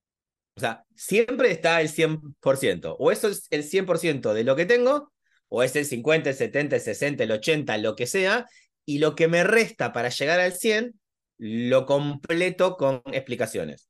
O 0.56 0.61
sea, 0.61 0.85
siempre 0.94 1.50
está 1.50 1.80
el 1.80 1.88
100%. 1.88 2.97
O 2.99 3.11
eso 3.11 3.28
es 3.28 3.47
el 3.50 3.64
100% 3.64 4.35
de 4.35 4.44
lo 4.44 4.56
que 4.56 4.66
tengo, 4.66 5.12
o 5.49 5.62
es 5.62 5.75
el 5.76 5.85
50, 5.85 6.30
el 6.30 6.37
70, 6.37 6.76
el 6.76 6.82
60, 6.82 7.25
el 7.25 7.32
80, 7.32 7.78
lo 7.78 7.97
que 7.97 8.06
sea, 8.06 8.47
y 8.85 8.99
lo 8.99 9.14
que 9.14 9.28
me 9.28 9.44
resta 9.44 9.92
para 9.92 10.09
llegar 10.09 10.40
al 10.40 10.52
100 10.52 10.99
lo 11.38 11.87
completo 11.87 12.76
con 12.76 13.02
explicaciones. 13.06 13.88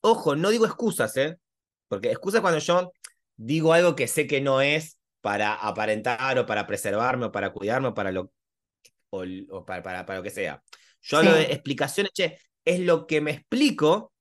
Ojo, 0.00 0.36
no 0.36 0.50
digo 0.50 0.64
excusas, 0.64 1.16
¿eh? 1.16 1.36
Porque 1.88 2.10
excusas 2.10 2.40
cuando 2.40 2.60
yo 2.60 2.92
digo 3.36 3.72
algo 3.72 3.96
que 3.96 4.06
sé 4.06 4.26
que 4.26 4.40
no 4.40 4.60
es 4.60 4.98
para 5.20 5.54
aparentar 5.54 6.38
o 6.38 6.46
para 6.46 6.66
preservarme 6.66 7.26
o 7.26 7.32
para 7.32 7.52
cuidarme 7.52 7.88
o 7.88 7.94
para 7.94 8.12
lo, 8.12 8.32
o, 9.10 9.64
para, 9.64 9.82
para, 9.82 10.16
lo 10.16 10.22
que 10.22 10.30
sea. 10.30 10.62
Yo 11.02 11.18
hablo 11.18 11.34
de 11.34 11.52
explicaciones, 11.52 12.12
che, 12.12 12.38
es 12.64 12.80
lo 12.80 13.06
que 13.06 13.20
me 13.20 13.32
explico, 13.32 14.12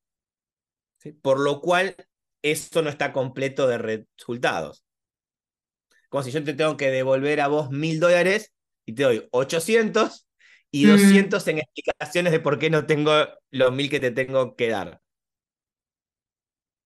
por 1.21 1.39
lo 1.39 1.61
cual 1.61 1.95
esto 2.41 2.81
no 2.81 2.89
está 2.89 3.13
completo 3.13 3.67
de 3.67 3.77
resultados. 3.77 4.83
Como 6.09 6.23
si 6.23 6.31
yo 6.31 6.43
te 6.43 6.53
tengo 6.53 6.77
que 6.77 6.89
devolver 6.89 7.41
a 7.41 7.47
vos 7.47 7.69
mil 7.69 7.99
dólares 7.99 8.53
y 8.85 8.93
te 8.93 9.03
doy 9.03 9.27
800 9.31 10.27
y 10.71 10.85
200 10.85 11.45
mm. 11.45 11.49
en 11.49 11.57
explicaciones 11.59 12.31
de 12.31 12.39
por 12.39 12.59
qué 12.59 12.69
no 12.69 12.85
tengo 12.85 13.11
los 13.51 13.71
mil 13.71 13.89
que 13.89 13.99
te 13.99 14.11
tengo 14.11 14.55
que 14.55 14.69
dar. 14.69 15.01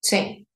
Sí. 0.00 0.46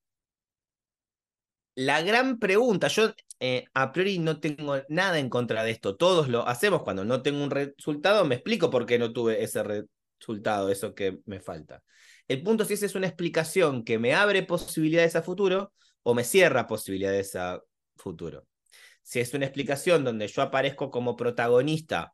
La 1.74 2.02
gran 2.02 2.38
pregunta, 2.38 2.88
yo 2.88 3.14
eh, 3.40 3.64
a 3.72 3.92
priori 3.92 4.18
no 4.18 4.40
tengo 4.40 4.82
nada 4.88 5.18
en 5.18 5.30
contra 5.30 5.62
de 5.62 5.70
esto, 5.70 5.96
todos 5.96 6.28
lo 6.28 6.46
hacemos 6.46 6.82
cuando 6.82 7.04
no 7.04 7.22
tengo 7.22 7.42
un 7.42 7.50
resultado, 7.50 8.24
me 8.24 8.34
explico 8.34 8.68
por 8.68 8.84
qué 8.84 8.98
no 8.98 9.12
tuve 9.12 9.42
ese 9.42 9.62
resultado, 9.62 10.70
eso 10.70 10.94
que 10.94 11.20
me 11.24 11.40
falta. 11.40 11.82
El 12.28 12.42
punto 12.42 12.62
es 12.62 12.68
si 12.68 12.75
esa 12.75 12.87
es 12.87 12.94
una 12.94 13.06
explicación 13.06 13.85
que 13.85 13.99
me 13.99 14.14
abre 14.14 14.42
posibilidades 14.42 15.16
a 15.16 15.23
futuro 15.23 15.73
o 16.02 16.14
me 16.14 16.25
cierra 16.25 16.66
posibilidades 16.66 17.35
a 17.37 17.61
futuro 17.97 18.47
si 19.08 19.20
es 19.20 19.32
una 19.32 19.47
explicación 19.47 20.04
donde 20.04 20.28
yo 20.28 20.42
aparezco 20.42 20.90
como 20.90 21.16
protagonista 21.16 22.12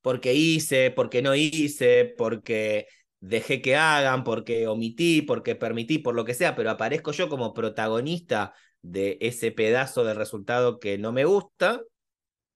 porque 0.00 0.32
hice, 0.32 0.92
porque 0.92 1.22
no 1.22 1.34
hice, 1.34 2.14
porque 2.16 2.86
dejé 3.18 3.60
que 3.60 3.74
hagan, 3.74 4.22
porque 4.22 4.68
omití, 4.68 5.22
porque 5.22 5.56
permití, 5.56 5.98
por 5.98 6.14
lo 6.14 6.24
que 6.24 6.34
sea, 6.34 6.54
pero 6.54 6.70
aparezco 6.70 7.10
yo 7.10 7.28
como 7.28 7.52
protagonista 7.52 8.54
de 8.80 9.18
ese 9.20 9.50
pedazo 9.50 10.04
del 10.04 10.16
resultado 10.16 10.78
que 10.78 10.98
no 10.98 11.10
me 11.10 11.24
gusta, 11.24 11.82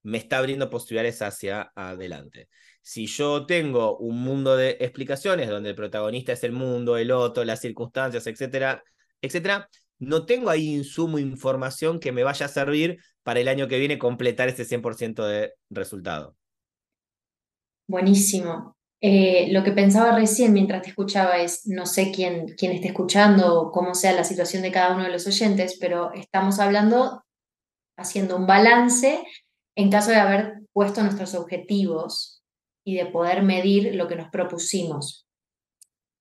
me 0.04 0.18
está 0.18 0.38
abriendo 0.38 0.70
posibilidades 0.70 1.20
hacia 1.20 1.72
adelante. 1.74 2.48
Si 2.82 3.06
yo 3.06 3.46
tengo 3.46 3.96
un 3.98 4.20
mundo 4.20 4.56
de 4.56 4.76
explicaciones 4.80 5.48
donde 5.48 5.70
el 5.70 5.76
protagonista 5.76 6.32
es 6.32 6.42
el 6.42 6.52
mundo, 6.52 6.96
el 6.96 7.12
otro, 7.12 7.44
las 7.44 7.60
circunstancias, 7.60 8.26
etcétera, 8.26 8.82
etcétera, 9.20 9.68
no 10.00 10.26
tengo 10.26 10.50
ahí 10.50 10.74
insumo, 10.74 11.18
información 11.18 12.00
que 12.00 12.10
me 12.10 12.24
vaya 12.24 12.46
a 12.46 12.48
servir 12.48 12.98
para 13.22 13.38
el 13.38 13.46
año 13.46 13.68
que 13.68 13.78
viene 13.78 13.98
completar 13.98 14.48
ese 14.48 14.64
100% 14.64 15.24
de 15.24 15.54
resultado. 15.70 16.36
Buenísimo. 17.86 18.76
Eh, 19.00 19.48
lo 19.52 19.62
que 19.62 19.72
pensaba 19.72 20.16
recién 20.16 20.52
mientras 20.52 20.82
te 20.82 20.88
escuchaba 20.88 21.38
es, 21.38 21.66
no 21.66 21.86
sé 21.86 22.10
quién, 22.12 22.46
quién 22.56 22.72
esté 22.72 22.88
escuchando 22.88 23.60
o 23.60 23.70
cómo 23.70 23.94
sea 23.94 24.12
la 24.12 24.24
situación 24.24 24.62
de 24.62 24.72
cada 24.72 24.94
uno 24.94 25.04
de 25.04 25.10
los 25.10 25.26
oyentes, 25.26 25.76
pero 25.80 26.12
estamos 26.14 26.58
hablando, 26.58 27.24
haciendo 27.96 28.36
un 28.36 28.46
balance 28.46 29.24
en 29.76 29.90
caso 29.90 30.10
de 30.10 30.16
haber 30.16 30.62
puesto 30.72 31.02
nuestros 31.02 31.34
objetivos 31.34 32.41
y 32.84 32.96
de 32.96 33.06
poder 33.06 33.42
medir 33.42 33.94
lo 33.94 34.08
que 34.08 34.16
nos 34.16 34.30
propusimos. 34.30 35.26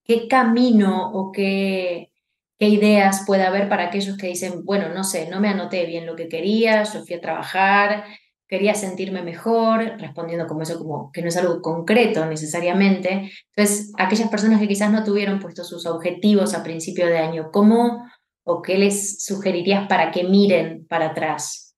¿Qué 0.03 0.27
camino 0.27 1.11
o 1.13 1.31
qué, 1.31 2.11
qué 2.59 2.69
ideas 2.69 3.23
puede 3.25 3.43
haber 3.43 3.69
para 3.69 3.85
aquellos 3.85 4.17
que 4.17 4.27
dicen, 4.27 4.63
bueno, 4.65 4.89
no 4.89 5.03
sé, 5.03 5.29
no 5.29 5.39
me 5.39 5.49
anoté 5.49 5.85
bien 5.85 6.05
lo 6.05 6.15
que 6.15 6.27
quería, 6.27 6.83
yo 6.83 7.03
fui 7.03 7.15
a 7.15 7.21
trabajar, 7.21 8.05
quería 8.51 8.75
sentirme 8.75 9.23
mejor, 9.23 9.97
respondiendo 9.97 10.45
como 10.45 10.63
eso, 10.63 10.77
como 10.77 11.09
que 11.11 11.21
no 11.21 11.29
es 11.29 11.37
algo 11.37 11.61
concreto 11.61 12.25
necesariamente. 12.25 13.31
Entonces, 13.55 13.93
aquellas 13.97 14.29
personas 14.29 14.59
que 14.59 14.67
quizás 14.67 14.91
no 14.91 15.05
tuvieron 15.05 15.39
puestos 15.39 15.69
sus 15.69 15.85
objetivos 15.85 16.53
a 16.53 16.61
principio 16.61 17.07
de 17.07 17.17
año, 17.17 17.49
¿cómo 17.51 18.05
o 18.43 18.61
qué 18.61 18.77
les 18.77 19.23
sugerirías 19.23 19.87
para 19.87 20.11
que 20.11 20.25
miren 20.25 20.85
para 20.87 21.11
atrás? 21.11 21.70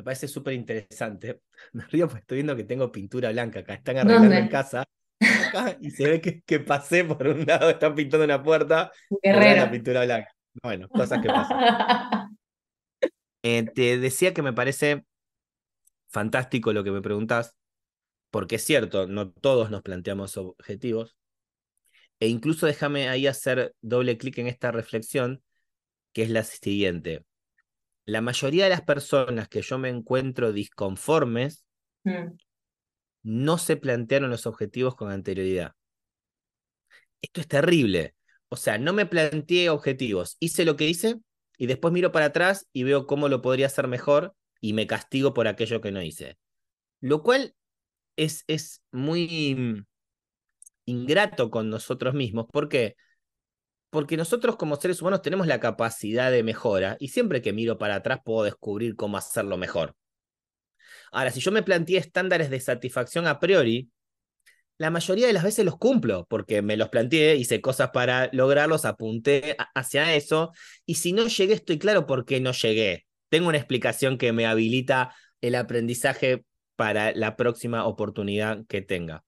Me 0.00 0.04
parece 0.04 0.28
súper 0.28 0.54
interesante. 0.54 1.42
Me 1.72 1.84
río 1.84 2.08
porque 2.08 2.20
estoy 2.20 2.36
viendo 2.36 2.56
que 2.56 2.64
tengo 2.64 2.90
pintura 2.90 3.30
blanca 3.32 3.60
acá. 3.60 3.74
Están 3.74 3.98
arreglando 3.98 4.34
en 4.34 4.48
casa 4.48 4.84
y 5.78 5.90
se 5.90 6.08
ve 6.08 6.42
que, 6.46 6.60
pasé 6.60 7.04
por 7.04 7.26
un 7.28 7.44
lado, 7.44 7.68
están 7.68 7.94
pintando 7.94 8.24
una 8.24 8.42
puerta, 8.42 8.90
Guerrero. 9.22 9.60
la 9.60 9.70
pintura 9.70 10.04
blanca. 10.04 10.34
Bueno, 10.62 10.88
cosas 10.88 11.20
que 11.20 11.28
pasan. 11.28 12.34
Eh, 13.42 13.64
te 13.74 13.98
decía 13.98 14.32
que 14.32 14.40
me 14.40 14.54
parece 14.54 15.04
fantástico 16.08 16.72
lo 16.72 16.82
que 16.82 16.92
me 16.92 17.02
preguntas, 17.02 17.56
porque 18.30 18.56
es 18.56 18.64
cierto, 18.64 19.06
no 19.06 19.30
todos 19.32 19.70
nos 19.70 19.82
planteamos 19.82 20.38
objetivos. 20.38 21.14
E 22.20 22.28
incluso 22.28 22.64
déjame 22.64 23.10
ahí 23.10 23.26
hacer 23.26 23.74
doble 23.82 24.16
clic 24.16 24.38
en 24.38 24.46
esta 24.46 24.72
reflexión, 24.72 25.42
que 26.14 26.22
es 26.22 26.30
la 26.30 26.44
siguiente. 26.44 27.24
La 28.10 28.20
mayoría 28.20 28.64
de 28.64 28.70
las 28.70 28.82
personas 28.82 29.48
que 29.48 29.62
yo 29.62 29.78
me 29.78 29.88
encuentro 29.88 30.52
disconformes 30.52 31.64
mm 32.04 32.28
no 33.22 33.58
se 33.58 33.76
plantearon 33.76 34.30
los 34.30 34.46
objetivos 34.46 34.94
con 34.94 35.10
anterioridad. 35.10 35.74
Esto 37.20 37.40
es 37.40 37.48
terrible. 37.48 38.14
O 38.48 38.56
sea, 38.56 38.78
no 38.78 38.92
me 38.92 39.06
planteé 39.06 39.70
objetivos, 39.70 40.36
hice 40.40 40.64
lo 40.64 40.76
que 40.76 40.88
hice 40.88 41.16
y 41.56 41.66
después 41.66 41.92
miro 41.92 42.12
para 42.12 42.26
atrás 42.26 42.66
y 42.72 42.82
veo 42.82 43.06
cómo 43.06 43.28
lo 43.28 43.42
podría 43.42 43.66
hacer 43.66 43.86
mejor 43.88 44.34
y 44.60 44.72
me 44.72 44.86
castigo 44.86 45.34
por 45.34 45.46
aquello 45.46 45.80
que 45.80 45.92
no 45.92 46.02
hice. 46.02 46.38
Lo 47.00 47.22
cual 47.22 47.54
es, 48.16 48.44
es 48.46 48.82
muy 48.90 49.54
mm, 49.54 49.84
ingrato 50.86 51.50
con 51.50 51.70
nosotros 51.70 52.14
mismos. 52.14 52.46
¿Por 52.50 52.68
qué? 52.68 52.96
Porque 52.96 52.96
nosotros 54.16 54.56
como 54.56 54.76
seres 54.76 55.00
humanos 55.00 55.22
tenemos 55.22 55.46
la 55.46 55.60
capacidad 55.60 56.30
de 56.30 56.42
mejora 56.42 56.96
y 57.00 57.08
siempre 57.08 57.42
que 57.42 57.52
miro 57.52 57.78
para 57.78 57.96
atrás 57.96 58.20
puedo 58.24 58.44
descubrir 58.44 58.94
cómo 58.96 59.16
hacerlo 59.16 59.56
mejor. 59.56 59.96
Ahora, 61.12 61.30
si 61.30 61.40
yo 61.40 61.50
me 61.50 61.62
planteé 61.62 61.98
estándares 61.98 62.50
de 62.50 62.60
satisfacción 62.60 63.26
a 63.26 63.40
priori, 63.40 63.90
la 64.78 64.90
mayoría 64.90 65.26
de 65.26 65.32
las 65.32 65.42
veces 65.42 65.64
los 65.64 65.76
cumplo, 65.76 66.26
porque 66.30 66.62
me 66.62 66.76
los 66.76 66.88
planteé, 66.88 67.36
hice 67.36 67.60
cosas 67.60 67.90
para 67.90 68.30
lograrlos, 68.32 68.84
apunté 68.84 69.56
hacia 69.74 70.14
eso, 70.14 70.52
y 70.86 70.94
si 70.94 71.12
no 71.12 71.26
llegué, 71.26 71.52
estoy 71.52 71.78
claro 71.78 72.06
por 72.06 72.24
qué 72.24 72.40
no 72.40 72.52
llegué. 72.52 73.06
Tengo 73.28 73.48
una 73.48 73.58
explicación 73.58 74.16
que 74.16 74.32
me 74.32 74.46
habilita 74.46 75.14
el 75.42 75.56
aprendizaje 75.56 76.44
para 76.76 77.12
la 77.12 77.36
próxima 77.36 77.84
oportunidad 77.84 78.64
que 78.68 78.80
tenga. 78.80 79.22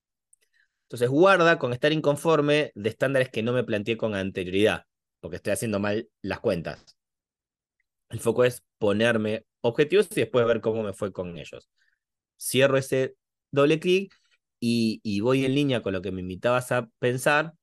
Entonces, 0.92 1.08
guarda 1.08 1.58
con 1.58 1.72
estar 1.72 1.90
inconforme 1.90 2.70
de 2.75 2.90
estándares 2.90 3.30
que 3.30 3.42
no 3.42 3.54
me 3.54 3.64
planteé 3.64 3.96
con 3.96 4.14
anterioridad, 4.14 4.84
porque 5.20 5.37
estoy 5.37 5.54
haciendo 5.54 5.80
mal 5.80 6.11
las 6.20 6.40
cuentas. 6.40 6.84
El 8.11 8.20
foco 8.20 8.44
es 8.44 8.62
ponerme 8.76 9.46
objetivos 9.62 10.08
y 10.11 10.16
después 10.16 10.44
ver 10.44 10.61
cómo 10.61 10.82
me 10.82 10.92
fue 10.92 11.11
con 11.11 11.38
ellos. 11.38 11.70
Cierro 12.38 12.76
ese 12.76 13.16
doble 13.50 13.80
clic 13.80 14.14
y, 14.61 15.20
voy 15.22 15.46
en 15.46 15.54
línea 15.54 15.80
con 15.80 15.94
lo 15.94 16.02
que 16.02 16.12
me 16.12 16.20
invitabas 16.20 16.70
a 16.72 16.90
pensar. 16.99 17.54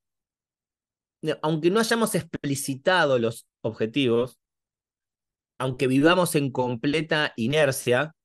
Aunque 1.44 1.70
no 1.70 1.80
hayamos 1.80 2.16
explicitado 2.16 3.20
los 3.20 3.46
objetivos, 3.62 4.40
aunque 5.60 5.86
vivamos 5.86 6.34
en 6.34 6.52
completa 6.52 7.34
inercia. 7.36 8.16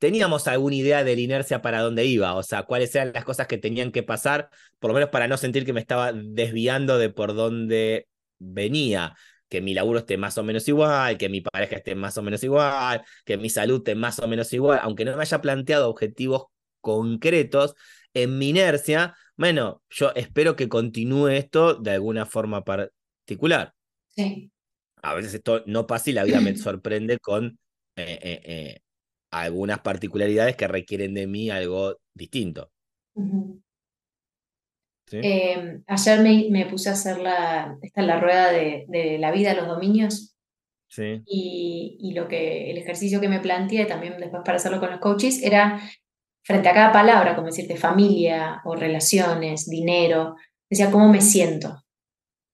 Teníamos 0.00 0.48
alguna 0.48 0.74
idea 0.74 1.04
de 1.04 1.14
la 1.14 1.20
inercia 1.20 1.62
para 1.62 1.82
dónde 1.82 2.06
iba, 2.06 2.34
o 2.34 2.42
sea, 2.42 2.64
cuáles 2.64 2.92
eran 2.96 3.12
las 3.12 3.24
cosas 3.24 3.46
que 3.46 3.58
tenían 3.58 3.92
que 3.92 4.02
pasar, 4.02 4.50
por 4.80 4.90
lo 4.90 4.94
menos 4.94 5.10
para 5.10 5.28
no 5.28 5.36
sentir 5.36 5.64
que 5.64 5.72
me 5.72 5.80
estaba 5.80 6.12
desviando 6.12 6.98
de 6.98 7.10
por 7.10 7.34
dónde 7.34 8.08
venía 8.38 9.14
que 9.50 9.60
mi 9.60 9.74
laburo 9.74 9.98
esté 9.98 10.16
más 10.16 10.38
o 10.38 10.44
menos 10.44 10.66
igual, 10.68 11.18
que 11.18 11.28
mi 11.28 11.40
pareja 11.40 11.76
esté 11.76 11.94
más 11.96 12.16
o 12.16 12.22
menos 12.22 12.42
igual, 12.44 13.02
que 13.24 13.36
mi 13.36 13.50
salud 13.50 13.78
esté 13.78 13.96
más 13.96 14.20
o 14.20 14.28
menos 14.28 14.52
igual, 14.52 14.78
aunque 14.82 15.04
no 15.04 15.14
me 15.16 15.22
haya 15.22 15.40
planteado 15.40 15.90
objetivos 15.90 16.44
concretos, 16.80 17.74
en 18.14 18.38
mi 18.38 18.50
inercia, 18.50 19.14
bueno, 19.36 19.82
yo 19.90 20.12
espero 20.14 20.56
que 20.56 20.68
continúe 20.68 21.28
esto 21.28 21.74
de 21.74 21.90
alguna 21.90 22.26
forma 22.26 22.64
particular. 22.64 23.74
Sí. 24.08 24.50
A 25.02 25.14
veces 25.14 25.34
esto 25.34 25.64
no 25.66 25.86
pasa 25.86 26.10
y 26.10 26.12
la 26.12 26.24
vida 26.24 26.40
me 26.40 26.56
sorprende 26.56 27.18
con 27.18 27.58
eh, 27.96 28.18
eh, 28.22 28.40
eh, 28.44 28.80
algunas 29.30 29.80
particularidades 29.80 30.56
que 30.56 30.68
requieren 30.68 31.14
de 31.14 31.26
mí 31.26 31.50
algo 31.50 31.96
distinto. 32.14 32.70
Eh, 35.12 35.80
ayer 35.86 36.50
me, 36.50 36.66
puse 36.66 36.88
a 36.88 36.92
hacer 36.92 37.18
la, 37.18 37.76
esta 37.82 38.02
la 38.02 38.20
rueda 38.20 38.52
de, 38.52 39.16
la 39.18 39.32
vida, 39.32 39.54
los 39.54 39.66
dominios. 39.66 40.36
Sí. 40.88 41.22
Y, 41.24 41.98
y, 42.00 42.14
lo 42.14 42.26
que, 42.26 42.70
el 42.70 42.78
ejercicio 42.78 43.20
que 43.20 43.28
me 43.28 43.40
planteé 43.40 43.86
también 43.86 44.18
después 44.18 44.42
para 44.44 44.56
hacerlo 44.56 44.80
con 44.80 44.90
los 44.90 45.00
coaches 45.00 45.40
era 45.42 45.80
frente 46.42 46.68
a 46.68 46.74
cada 46.74 46.92
palabra, 46.92 47.36
como 47.36 47.46
decirte 47.46 47.76
familia 47.76 48.60
o 48.64 48.74
relaciones, 48.74 49.68
dinero, 49.68 50.34
decía 50.68 50.90
cómo 50.90 51.08
me 51.08 51.20
siento. 51.20 51.82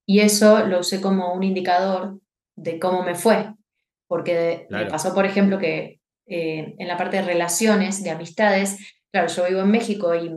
Y 0.07 0.21
eso 0.21 0.67
lo 0.67 0.81
usé 0.81 1.01
como 1.01 1.33
un 1.33 1.43
indicador 1.43 2.21
de 2.57 2.79
cómo 2.79 3.03
me 3.03 3.15
fue. 3.15 3.53
Porque 4.09 4.67
me 4.71 4.87
pasó, 4.87 5.15
por 5.15 5.27
ejemplo, 5.27 5.59
que 5.59 5.96
eh, 6.27 6.75
en 6.79 6.89
la 6.89 6.97
parte 6.97 7.19
de 7.19 7.23
relaciones, 7.23 8.03
de 8.03 8.11
amistades, 8.11 8.79
claro, 9.13 9.29
yo 9.29 9.47
vivo 9.47 9.61
en 9.61 9.71
México 9.71 10.15
y 10.15 10.31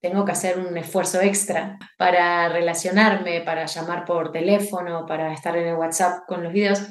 tengo 0.00 0.24
que 0.24 0.32
hacer 0.32 0.58
un 0.58 0.76
esfuerzo 0.76 1.20
extra 1.20 1.78
para 1.96 2.48
relacionarme, 2.48 3.40
para 3.40 3.66
llamar 3.66 4.04
por 4.04 4.32
teléfono, 4.32 5.06
para 5.06 5.32
estar 5.32 5.56
en 5.56 5.68
el 5.68 5.76
WhatsApp 5.76 6.26
con 6.26 6.44
los 6.44 6.52
videos, 6.52 6.82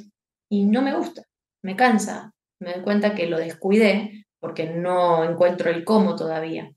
y 0.49 0.65
no 0.65 0.81
me 0.81 0.95
gusta, 0.95 1.23
me 1.63 1.75
cansa. 1.75 2.33
Me 2.59 2.73
doy 2.73 2.83
cuenta 2.83 3.13
que 3.13 3.27
lo 3.27 3.37
descuidé 3.37 4.25
porque 4.39 4.65
no 4.67 5.23
encuentro 5.23 5.69
el 5.69 5.83
cómo 5.83 6.15
todavía. 6.15 6.71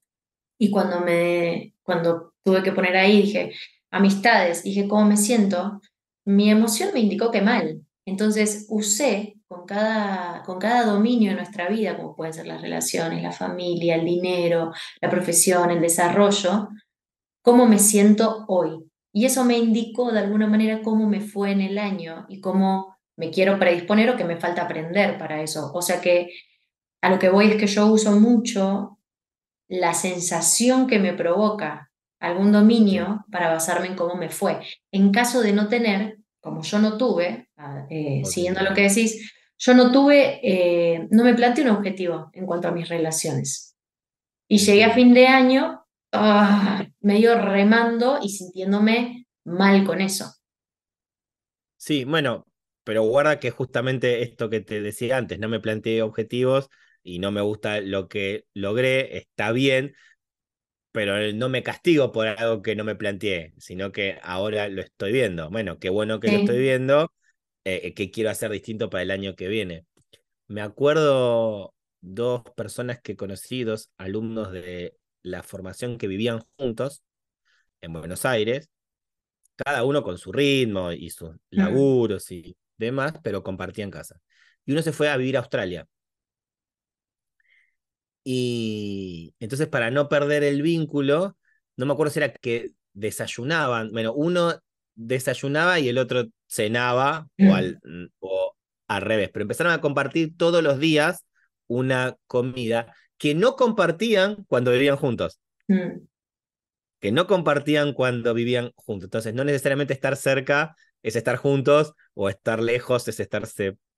Y 0.59 0.71
cuando 0.71 1.01
me 1.01 1.75
cuando 1.83 2.35
tuve 2.43 2.63
que 2.63 2.73
poner 2.73 2.97
ahí 2.97 3.23
dije, 3.23 3.53
amistades, 3.91 4.63
dije 4.63 4.89
cómo 4.89 5.05
me 5.05 5.17
siento, 5.17 5.81
mi 6.25 6.51
emoción 6.51 6.91
me 6.93 7.01
indicó 7.01 7.31
que 7.31 7.43
mal. 7.43 7.83
Entonces 8.05 8.67
usé 8.69 9.36
con 9.49 9.65
cada, 9.65 10.43
con 10.45 10.59
cada 10.59 10.85
dominio 10.85 11.31
de 11.31 11.37
nuestra 11.37 11.69
vida, 11.69 11.97
como 11.97 12.17
pueden 12.17 12.35
ser 12.35 12.47
las 12.47 12.61
relaciones, 12.61 13.23
la 13.23 13.33
familia, 13.33 13.95
el 13.95 14.05
dinero, 14.05 14.73
la 15.01 15.11
profesión, 15.11 15.71
el 15.71 15.81
desarrollo, 15.81 16.69
cómo 17.43 17.67
me 17.67 17.79
siento 17.79 18.45
hoy. 18.49 18.91
Y 19.13 19.25
eso 19.25 19.45
me 19.45 19.57
indicó 19.57 20.13
de 20.13 20.19
alguna 20.21 20.47
manera 20.47 20.83
cómo 20.83 21.09
me 21.09 21.21
fue 21.21 21.53
en 21.53 21.61
el 21.61 21.79
año 21.79 22.27
y 22.29 22.41
cómo 22.41 22.97
me 23.17 23.31
quiero 23.31 23.59
predisponer 23.59 24.11
o 24.11 24.17
que 24.17 24.25
me 24.25 24.37
falta 24.37 24.63
aprender 24.63 25.17
para 25.19 25.41
eso. 25.41 25.71
O 25.73 25.81
sea 25.81 26.01
que 26.01 26.31
a 27.01 27.09
lo 27.09 27.19
que 27.19 27.31
voy 27.31 27.47
es 27.47 27.57
que 27.57 27.67
yo 27.67 27.87
uso 27.87 28.19
mucho 28.21 28.99
la 29.69 29.95
sensación 29.95 30.87
que 30.87 30.99
me 30.99 31.13
provoca 31.13 31.91
algún 32.21 32.53
dominio 32.53 33.25
para 33.31 33.49
basarme 33.49 33.87
en 33.87 33.97
cómo 33.97 34.17
me 34.17 34.29
fue. 34.29 34.61
En 34.93 35.13
caso 35.13 35.41
de 35.41 35.53
no 35.53 35.69
tener, 35.69 36.19
como 36.47 36.63
yo 36.63 36.79
no 36.79 36.97
tuve, 36.97 37.49
eh, 37.91 38.23
siguiendo 38.25 38.63
lo 38.63 38.73
que 38.73 38.83
decís, 38.83 39.33
yo 39.59 39.75
no 39.75 39.91
tuve, 39.91 40.39
eh, 40.45 41.09
no 41.11 41.25
me 41.25 41.35
planteé 41.35 41.65
un 41.65 41.71
objetivo 41.71 42.31
en 42.33 42.47
cuanto 42.47 42.69
a 42.69 42.71
mis 42.71 42.89
relaciones. 42.89 43.77
Y 44.47 44.59
llegué 44.59 44.85
a 44.85 44.95
fin 44.95 45.13
de 45.13 45.27
año 45.27 45.85
ah, 46.13 46.87
medio 47.01 47.37
remando 47.41 48.21
y 48.23 48.29
sintiéndome 48.29 49.27
mal 49.45 49.85
con 49.85 50.01
eso. 50.01 50.35
Sí, 51.79 52.05
bueno, 52.05 52.47
pero 52.85 53.03
guarda 53.03 53.41
que 53.41 53.51
justamente 53.51 54.23
esto 54.23 54.49
que 54.49 54.61
te 54.61 54.81
decía 54.81 55.17
antes, 55.17 55.41
no 55.41 55.49
me 55.49 55.59
planteé 55.59 56.03
objetivos 56.03 56.69
y 57.03 57.19
no 57.19 57.33
me 57.33 57.41
gusta 57.41 57.81
lo 57.81 58.07
que 58.07 58.45
logré, 58.55 59.19
está 59.19 59.51
bien, 59.51 59.97
pero 60.97 61.31
no 61.35 61.51
me 61.51 61.63
castigo 61.63 62.11
por 62.11 62.27
algo 62.27 62.63
que 62.63 62.75
no 62.75 62.83
me 62.83 62.95
planteé, 62.95 63.53
sino 63.59 63.93
que 63.93 64.19
ahora 64.23 64.71
lo 64.71 64.81
estoy 64.81 65.13
viendo. 65.13 65.51
Bueno, 65.51 65.79
qué 65.79 65.91
bueno 65.91 66.21
que 66.21 66.33
lo 66.33 66.39
estoy 66.39 66.59
viendo, 66.59 67.13
eh, 67.65 67.93
qué 67.93 68.11
quiero 68.11 68.31
hacer 68.31 68.51
distinto 68.51 68.89
para 68.89 69.03
el 69.03 69.11
año 69.11 69.37
que 69.37 69.47
viene. 69.49 69.85
Me 70.47 70.63
acuerdo 70.63 71.75
dos 72.01 72.45
personas 72.57 72.99
que 73.03 73.15
conocí, 73.15 73.63
dos 73.63 73.91
alumnos 73.99 74.53
de 74.53 74.97
la 75.21 75.43
formación 75.43 75.99
que 75.99 76.07
vivían 76.07 76.41
juntos 76.57 77.03
en 77.83 77.93
Buenos 77.93 78.25
Aires, 78.25 78.71
cada 79.55 79.85
uno 79.85 80.03
con 80.03 80.17
su 80.17 80.33
ritmo 80.33 80.93
y 80.93 81.11
sus 81.11 81.33
mm. 81.33 81.37
laburos 81.51 82.31
y 82.31 82.57
demás, 82.79 83.13
pero 83.23 83.43
compartían 83.43 83.91
casa. 83.91 84.19
Y 84.65 84.73
uno 84.73 84.81
se 84.81 84.93
fue 84.93 85.11
a 85.11 85.19
vivir 85.19 85.37
a 85.37 85.41
Australia. 85.41 85.87
Y 88.29 89.37
entonces 89.39 89.69
para 89.69 89.93
no 89.93 90.09
perder 90.09 90.43
el 90.43 90.61
vínculo, 90.61 91.37
no 91.77 91.87
me 91.87 91.93
acuerdo 91.93 92.13
si 92.13 92.19
era 92.19 92.33
que 92.33 92.73
desayunaban, 92.93 93.93
bueno, 93.93 94.13
uno 94.15 94.53
desayunaba 94.97 95.79
y 95.79 95.89
el 95.89 95.97
otro 95.97 96.25
cenaba 96.49 97.29
o, 97.39 97.55
al, 97.55 97.79
mm, 97.85 98.07
o 98.19 98.57
al 98.89 99.03
revés, 99.03 99.31
pero 99.33 99.45
empezaron 99.45 99.73
a 99.73 99.81
compartir 99.81 100.37
todos 100.37 100.61
los 100.61 100.81
días 100.81 101.25
una 101.69 102.17
comida 102.27 102.93
que 103.17 103.37
no 103.37 103.55
compartían 103.55 104.45
cuando 104.49 104.73
vivían 104.73 104.97
juntos. 104.97 105.39
Mm. 105.69 106.01
Que 106.99 107.13
no 107.13 107.29
compartían 107.29 107.93
cuando 107.93 108.35
vivían 108.35 108.73
juntos. 108.75 109.07
Entonces, 109.07 109.35
no 109.35 109.45
necesariamente 109.45 109.93
estar 109.93 110.17
cerca 110.17 110.75
es 111.05 111.15
estar 111.15 111.37
juntos 111.37 111.93
o 112.15 112.29
estar 112.29 112.61
lejos 112.61 113.07
es 113.07 113.21
estar 113.21 113.47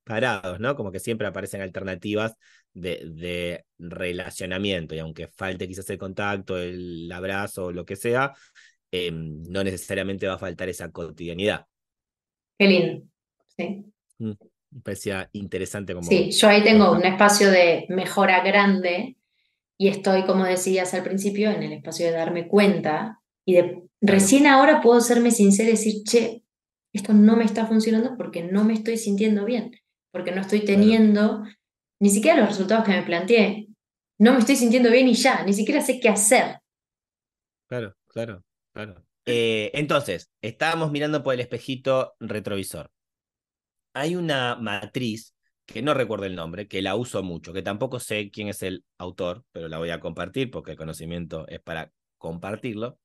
separados, 0.09 0.59
¿no? 0.59 0.75
Como 0.75 0.91
que 0.91 1.01
siempre 1.01 1.27
aparecen 1.27 1.61
alternativas 1.61 2.35
de, 2.73 3.65
relacionamiento 3.79 4.95
y 4.95 4.99
aunque 5.01 5.29
falte 5.29 5.69
quizás 5.69 5.89
el 5.91 5.99
contacto, 5.99 6.57
el 6.57 7.11
abrazo 7.13 7.67
o 7.67 7.73
lo 7.73 7.85
que 7.85 7.97
sea, 7.97 8.33
em, 8.91 9.43
no 9.43 9.63
necesariamente 9.63 10.27
va 10.27 10.35
a 10.35 10.39
faltar 10.39 10.69
esa 10.69 10.91
cotidianidad. 10.91 11.67
Qué 12.59 12.67
lindo, 12.67 13.07
sí. 13.57 13.85
Mm, 14.19 14.33
me 14.71 14.81
parecía 14.83 15.29
interesante 15.33 15.95
como... 15.95 16.09
Sí, 16.09 16.31
yo 16.31 16.49
ahí 16.49 16.63
tengo 16.63 16.91
un 16.93 17.05
espacio 17.05 17.51
de 17.51 17.85
mejora 17.91 18.43
grande 18.43 19.17
y 19.77 19.89
estoy, 19.89 20.25
como 20.25 20.45
decías 20.45 20.95
al 20.95 21.03
principio, 21.03 21.51
en 21.51 21.63
el 21.63 21.73
espacio 21.75 22.07
de 22.07 22.13
darme 22.13 22.49
cuenta 22.49 23.21
y 23.45 23.55
de 23.55 23.83
recién 24.01 24.47
ahora 24.47 24.81
puedo 24.81 25.01
serme 25.01 25.31
sincera 25.31 25.69
y 25.69 25.73
decir, 25.73 26.03
che, 26.05 26.43
esto 26.93 27.13
no 27.13 27.37
me 27.37 27.45
está 27.45 27.67
funcionando 27.67 28.17
porque 28.17 28.43
no 28.43 28.65
me 28.65 28.73
estoy 28.73 28.97
sintiendo 28.97 29.45
bien 29.45 29.73
porque 30.11 30.33
no 30.33 30.41
estoy 30.41 30.65
teniendo 30.65 31.45
ni 32.01 32.11
siquiera 32.11 32.41
los 32.41 32.49
resultados 32.51 32.85
que 32.85 32.93
me 32.93 33.03
planteé. 33.03 33.69
No 34.19 34.33
me 34.33 34.41
estoy 34.41 34.57
sintiendo 34.57 34.91
bien 34.91 35.09
y 35.09 35.15
ya, 35.15 35.45
ni 35.45 35.53
siquiera 35.53 35.81
sé 35.81 36.01
qué 36.01 36.09
hacer. 36.09 36.59
Claro, 37.69 37.95
claro, 38.07 38.43
claro. 38.73 39.05
Eh, 39.27 39.71
entonces, 39.75 40.31
estábamos 40.41 40.91
mirando 40.91 41.23
por 41.23 41.35
el 41.35 41.41
espejito 41.41 42.15
retrovisor. 42.19 42.91
Hay 43.93 44.17
una 44.17 44.57
matriz, 44.57 45.35
que 45.67 45.83
no 45.83 45.93
recuerdo 45.93 46.25
el 46.25 46.35
nombre, 46.35 46.67
que 46.67 46.83
la 46.83 46.97
uso 46.97 47.23
mucho, 47.23 47.53
que 47.53 47.63
tampoco 47.63 48.01
sé 48.01 48.31
quién 48.31 48.49
es 48.49 48.63
el 48.63 48.85
autor, 48.97 49.45
pero 49.53 49.69
la 49.69 49.79
voy 49.79 49.91
a 49.91 50.01
compartir 50.01 50.51
porque 50.51 50.73
el 50.73 50.77
conocimiento 50.79 51.47
es 51.49 51.61
para 51.61 51.93
compartirlo, 52.17 52.99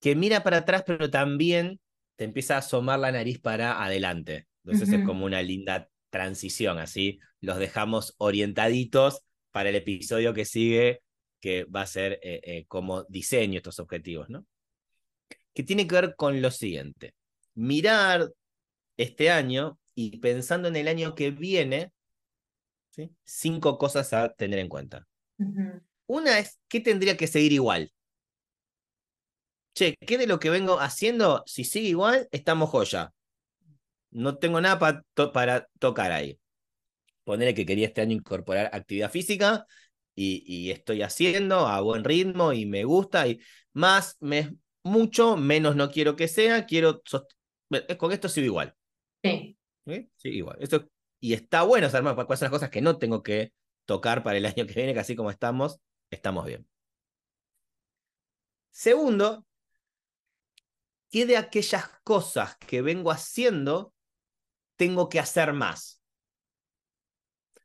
que 0.00 0.16
mira 0.16 0.42
para 0.42 0.58
atrás, 0.58 0.84
pero 0.86 1.10
también 1.10 1.80
te 2.16 2.24
empieza 2.24 2.56
a 2.56 2.58
asomar 2.58 2.98
la 2.98 3.12
nariz 3.12 3.38
para 3.38 3.84
adelante. 3.84 4.47
Entonces 4.70 4.98
es 4.98 5.06
como 5.06 5.24
una 5.24 5.40
linda 5.40 5.88
transición, 6.10 6.78
así 6.78 7.20
los 7.40 7.58
dejamos 7.58 8.14
orientaditos 8.18 9.22
para 9.50 9.70
el 9.70 9.76
episodio 9.76 10.34
que 10.34 10.44
sigue, 10.44 11.00
que 11.40 11.64
va 11.64 11.82
a 11.82 11.86
ser 11.86 12.20
eh, 12.22 12.40
eh, 12.42 12.64
como 12.66 13.04
diseño 13.04 13.56
estos 13.56 13.78
objetivos, 13.78 14.28
¿no? 14.28 14.46
Que 15.54 15.62
tiene 15.62 15.86
que 15.86 15.94
ver 15.94 16.14
con 16.16 16.42
lo 16.42 16.50
siguiente, 16.50 17.14
mirar 17.54 18.30
este 18.98 19.30
año 19.30 19.78
y 19.94 20.18
pensando 20.18 20.68
en 20.68 20.76
el 20.76 20.86
año 20.86 21.14
que 21.14 21.30
viene, 21.30 21.92
¿sí? 22.90 23.10
cinco 23.24 23.78
cosas 23.78 24.12
a 24.12 24.34
tener 24.34 24.58
en 24.58 24.68
cuenta. 24.68 25.06
Una 26.06 26.38
es, 26.38 26.58
¿qué 26.68 26.80
tendría 26.80 27.16
que 27.16 27.26
seguir 27.26 27.52
igual? 27.52 27.90
Che, 29.74 29.96
¿qué 29.96 30.18
de 30.18 30.26
lo 30.26 30.38
que 30.38 30.50
vengo 30.50 30.78
haciendo, 30.80 31.42
si 31.46 31.64
sigue 31.64 31.88
igual, 31.88 32.28
estamos 32.32 32.68
joya? 32.68 33.12
No 34.10 34.38
tengo 34.38 34.60
nada 34.60 35.04
para 35.32 35.68
tocar 35.78 36.12
ahí. 36.12 36.38
Ponerle 37.24 37.54
que 37.54 37.66
quería 37.66 37.86
este 37.86 38.00
año 38.00 38.14
incorporar 38.14 38.70
actividad 38.72 39.10
física 39.10 39.66
y, 40.14 40.70
estoy 40.70 41.02
haciendo 41.02 41.66
a 41.66 41.80
buen 41.80 42.02
ritmo 42.02 42.52
y 42.52 42.66
me 42.66 42.84
gusta 42.84 43.28
y 43.28 43.40
más, 43.72 44.16
me, 44.20 44.56
mucho, 44.82 45.36
menos 45.36 45.76
no 45.76 45.90
quiero 45.90 46.16
que 46.16 46.26
sea, 46.26 46.66
quiero, 46.66 47.02
con 47.98 48.12
esto 48.12 48.28
sigo 48.28 48.46
igual. 48.46 48.74
Sí. 49.22 49.56
Sí, 50.16 50.28
igual. 50.28 50.58
Esto, 50.60 50.88
y 51.20 51.32
está 51.32 51.62
bueno 51.62 51.88
saber 51.88 52.14
cuáles 52.14 52.38
son 52.40 52.46
las 52.46 52.52
cosas 52.52 52.70
que 52.70 52.82
no 52.82 52.98
tengo 52.98 53.22
que 53.22 53.52
tocar 53.84 54.22
para 54.22 54.38
el 54.38 54.46
año 54.46 54.66
que 54.66 54.74
viene, 54.74 54.92
que 54.94 55.00
así 55.00 55.16
como 55.16 55.30
estamos, 55.30 55.80
estamos 56.10 56.44
bien. 56.46 56.66
Segundo, 58.70 59.44
¿qué 61.10 61.26
de 61.26 61.36
aquellas 61.36 61.88
cosas 62.04 62.56
que 62.58 62.82
vengo 62.82 63.10
haciendo 63.10 63.92
tengo 64.78 65.08
que 65.10 65.18
hacer 65.18 65.52
más. 65.52 66.00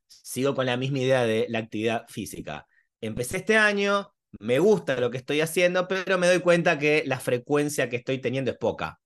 Sigo 0.07 0.53
con 0.55 0.65
la 0.65 0.75
misma 0.75 0.99
idea 0.99 1.25
de 1.25 1.45
la 1.47 1.59
actividad 1.59 2.05
física. 2.09 2.67
Empecé 2.99 3.37
este 3.37 3.55
año, 3.55 4.13
me 4.39 4.59
gusta 4.59 4.99
lo 4.99 5.11
que 5.11 5.17
estoy 5.17 5.39
haciendo, 5.39 5.87
pero 5.87 6.17
me 6.17 6.27
doy 6.27 6.41
cuenta 6.41 6.79
que 6.79 7.03
la 7.05 7.19
frecuencia 7.19 7.87
que 7.87 7.97
estoy 7.97 8.19
teniendo 8.19 8.51
es 8.51 8.57
poca. 8.57 8.99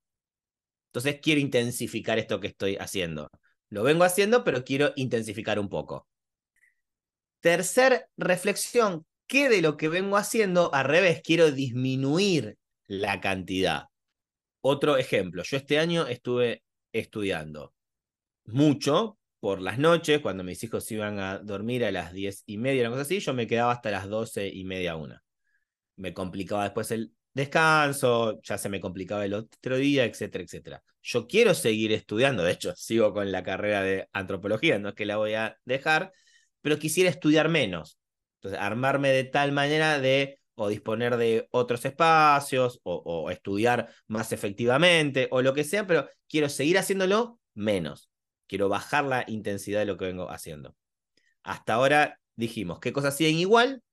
Entonces 0.88 1.20
quiero 1.22 1.42
intensificar 1.42 2.18
esto 2.18 2.40
que 2.40 2.48
estoy 2.48 2.78
haciendo. 2.78 3.30
Lo 3.70 3.84
vengo 3.84 4.06
haciendo, 4.06 4.44
pero 4.44 4.64
quiero 4.64 4.94
intensificar 4.96 5.60
un 5.60 5.68
poco. 5.68 6.08
Tercer 7.42 8.08
reflexión, 8.16 9.06
¿qué 9.28 9.50
de 9.50 9.62
lo 9.62 9.76
que 9.76 9.90
vengo 9.90 10.16
haciendo, 10.16 10.74
al 10.74 10.86
revés, 10.86 11.22
quiero 11.22 11.52
disminuir 11.52 12.58
la 12.88 13.20
cantidad? 13.20 13.88
Otro 14.62 14.96
ejemplo, 14.96 15.44
yo 15.44 15.58
este 15.58 15.78
año 15.78 16.08
estuve 16.08 16.64
estudiando 16.94 17.74
mucho 18.48 19.18
por 19.40 19.62
las 19.62 19.78
noches, 19.78 20.20
cuando 20.22 20.44
mis 20.44 20.64
hijos 20.64 20.92
iban 20.92 21.20
a 21.20 21.40
dormir 21.40 21.86
a 21.86 21.92
las 21.92 22.14
diez 22.14 22.44
y 22.46 22.58
media, 22.58 22.82
una 22.84 22.92
cosa 22.92 23.02
así, 23.04 23.20
yo 23.20 23.34
me 23.34 23.48
quedaba 23.48 23.72
hasta 23.72 23.92
las 23.92 24.10
doce 24.10 24.48
y 24.48 24.64
media, 24.64 24.96
una. 24.96 25.24
Me 25.96 26.14
complicaba 26.14 26.64
después 26.64 26.92
el 26.92 27.14
descanso, 27.34 28.40
ya 28.44 28.58
se 28.58 28.70
me 28.70 28.80
complicaba 28.82 29.26
el 29.26 29.34
otro 29.34 29.78
día, 29.78 30.06
etcétera, 30.06 30.44
etcétera. 30.44 30.84
Yo 31.02 31.28
quiero 31.28 31.54
seguir 31.54 31.92
estudiando, 31.92 32.44
de 32.44 32.52
hecho, 32.52 32.74
sigo 32.76 33.14
con 33.14 33.32
la 33.32 33.44
carrera 33.44 33.84
de 33.84 34.08
antropología, 34.14 34.80
no 34.80 34.90
es 34.90 34.96
que 34.96 35.06
la 35.06 35.18
voy 35.18 35.34
a 35.36 35.58
dejar, 35.66 36.12
pero 36.62 36.80
quisiera 36.80 37.10
estudiar 37.10 37.50
menos. 37.50 38.00
Entonces, 38.38 38.60
armarme 38.60 39.10
de 39.10 39.24
tal 39.24 39.52
manera 39.52 40.00
de 40.00 40.40
o 40.56 40.70
disponer 40.70 41.18
de 41.18 41.48
otros 41.52 41.86
espacios 41.86 42.80
o, 42.84 42.96
o 42.96 43.30
estudiar 43.30 43.90
más 44.08 44.32
efectivamente 44.32 45.28
o 45.32 45.42
lo 45.44 45.54
que 45.54 45.64
sea, 45.64 45.86
pero 45.86 46.10
quiero 46.28 46.50
seguir 46.50 46.80
haciéndolo 46.80 47.40
menos. 47.54 48.10
Quiero 48.48 48.70
bajar 48.70 49.06
la 49.06 49.24
intensidad 49.28 49.80
de 49.80 49.86
lo 49.86 49.98
que 49.98 50.06
vengo 50.06 50.32
haciendo. 50.32 50.76
Hasta 51.44 51.74
ahora 51.74 52.20
dijimos 52.36 52.80
qué 52.80 52.94
cosas 52.94 53.16
siguen 53.16 53.38
igual, 53.38 53.84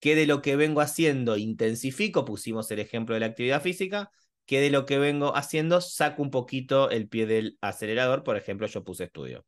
qué 0.00 0.14
de 0.14 0.26
lo 0.26 0.42
que 0.42 0.56
vengo 0.56 0.80
haciendo 0.80 1.36
intensifico, 1.36 2.24
pusimos 2.24 2.70
el 2.70 2.78
ejemplo 2.80 3.14
de 3.14 3.20
la 3.20 3.26
actividad 3.26 3.62
física, 3.62 4.10
qué 4.46 4.60
de 4.60 4.70
lo 4.70 4.86
que 4.86 4.98
vengo 4.98 5.36
haciendo 5.36 5.80
saco 5.80 6.22
un 6.22 6.30
poquito 6.30 6.90
el 6.90 7.08
pie 7.08 7.26
del 7.26 7.58
acelerador, 7.60 8.24
por 8.24 8.36
ejemplo, 8.36 8.66
yo 8.66 8.84
puse 8.84 9.04
estudio. 9.04 9.44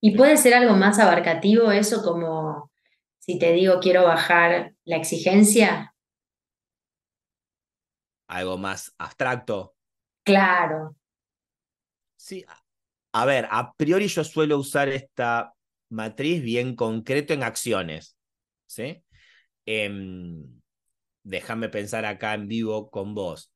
¿Y 0.00 0.16
puede 0.16 0.36
ser 0.36 0.54
algo 0.54 0.74
más 0.74 0.98
abarcativo 0.98 1.70
eso 1.72 2.02
como 2.02 2.70
si 3.18 3.38
te 3.38 3.52
digo 3.52 3.80
quiero 3.80 4.04
bajar 4.04 4.74
la 4.84 4.96
exigencia? 4.96 5.94
Algo 8.28 8.58
más 8.58 8.94
abstracto. 8.98 9.74
Claro. 10.22 10.96
Sí, 12.16 12.44
a 13.16 13.24
ver, 13.24 13.48
a 13.50 13.72
priori 13.72 14.08
yo 14.08 14.24
suelo 14.24 14.58
usar 14.58 14.90
esta 14.90 15.54
matriz 15.88 16.42
bien 16.42 16.76
concreto 16.76 17.32
en 17.32 17.44
acciones. 17.44 18.14
¿sí? 18.66 19.02
Em, 19.64 20.44
déjame 21.22 21.70
pensar 21.70 22.04
acá 22.04 22.34
en 22.34 22.46
vivo 22.46 22.90
con 22.90 23.14
vos. 23.14 23.50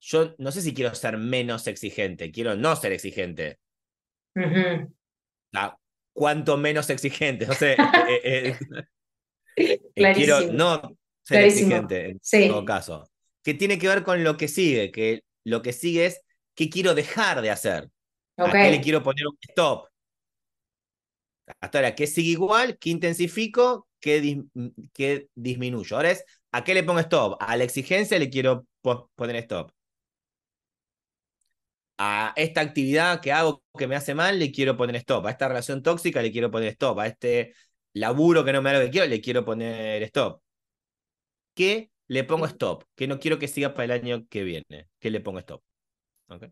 Yo 0.00 0.34
no 0.38 0.50
sé 0.50 0.60
si 0.60 0.74
quiero 0.74 0.92
ser 0.96 1.18
menos 1.18 1.68
exigente, 1.68 2.32
quiero 2.32 2.56
no 2.56 2.74
ser 2.74 2.92
exigente. 2.92 3.60
Ah, 5.54 5.76
¿Cuánto 6.12 6.56
menos 6.56 6.90
exigente? 6.90 7.46
No 7.46 7.54
sé. 7.54 7.76
Eh, 8.08 8.56
eh, 9.56 9.80
eh, 9.94 10.12
quiero 10.14 10.52
no 10.52 10.98
ser 11.22 11.44
exigente 11.44 12.18
en 12.32 12.48
todo 12.48 12.64
caso. 12.64 13.08
Que 13.44 13.54
tiene 13.54 13.78
que 13.78 13.86
ver 13.86 14.02
con 14.02 14.24
lo 14.24 14.36
que 14.36 14.48
sigue, 14.48 14.90
que 14.90 15.22
lo 15.44 15.62
que 15.62 15.72
sigue 15.72 16.06
es 16.06 16.20
qué 16.56 16.68
quiero 16.68 16.94
dejar 16.94 17.40
de 17.40 17.50
hacer. 17.50 17.88
¿A 18.36 18.50
qué 18.52 18.70
le 18.70 18.80
quiero 18.80 19.02
poner 19.02 19.26
un 19.26 19.36
stop? 19.42 19.88
Hasta 21.60 21.78
ahora, 21.78 21.94
¿qué 21.94 22.06
sigue 22.06 22.30
igual? 22.30 22.78
¿Qué 22.78 22.90
intensifico? 22.90 23.88
¿Qué, 24.00 24.44
¿Qué 24.92 25.28
disminuyo? 25.34 25.96
Ahora 25.96 26.10
es, 26.10 26.24
¿a 26.52 26.64
qué 26.64 26.74
le 26.74 26.82
pongo 26.82 27.00
stop? 27.00 27.36
A 27.40 27.56
la 27.56 27.64
exigencia 27.64 28.18
le 28.18 28.30
quiero 28.30 28.66
poner 29.14 29.36
stop. 29.36 29.70
A 31.98 32.34
esta 32.36 32.60
actividad 32.60 33.20
que 33.22 33.32
hago 33.32 33.62
que 33.78 33.86
me 33.86 33.96
hace 33.96 34.14
mal, 34.14 34.38
le 34.38 34.52
quiero 34.52 34.76
poner 34.76 34.96
stop. 34.96 35.26
A 35.26 35.30
esta 35.30 35.48
relación 35.48 35.82
tóxica 35.82 36.20
le 36.22 36.30
quiero 36.32 36.50
poner 36.50 36.68
stop. 36.72 36.98
A 37.00 37.06
este 37.06 37.54
laburo 37.94 38.44
que 38.44 38.52
no 38.52 38.60
me 38.62 38.72
da 38.72 38.78
lo 38.80 38.84
que 38.86 38.90
quiero, 38.90 39.06
le 39.06 39.20
quiero 39.20 39.44
poner 39.44 40.02
stop. 40.04 40.42
¿Qué 41.54 41.90
le 42.08 42.24
pongo 42.24 42.46
stop? 42.46 42.84
Que 42.94 43.06
no 43.08 43.18
quiero 43.18 43.38
que 43.38 43.48
siga 43.48 43.74
para 43.74 43.84
el 43.84 43.90
año 43.92 44.26
que 44.28 44.44
viene. 44.44 44.88
¿Qué 44.98 45.10
le 45.10 45.20
pongo 45.20 45.38
stop? 45.40 45.62
¿Okay? 46.28 46.50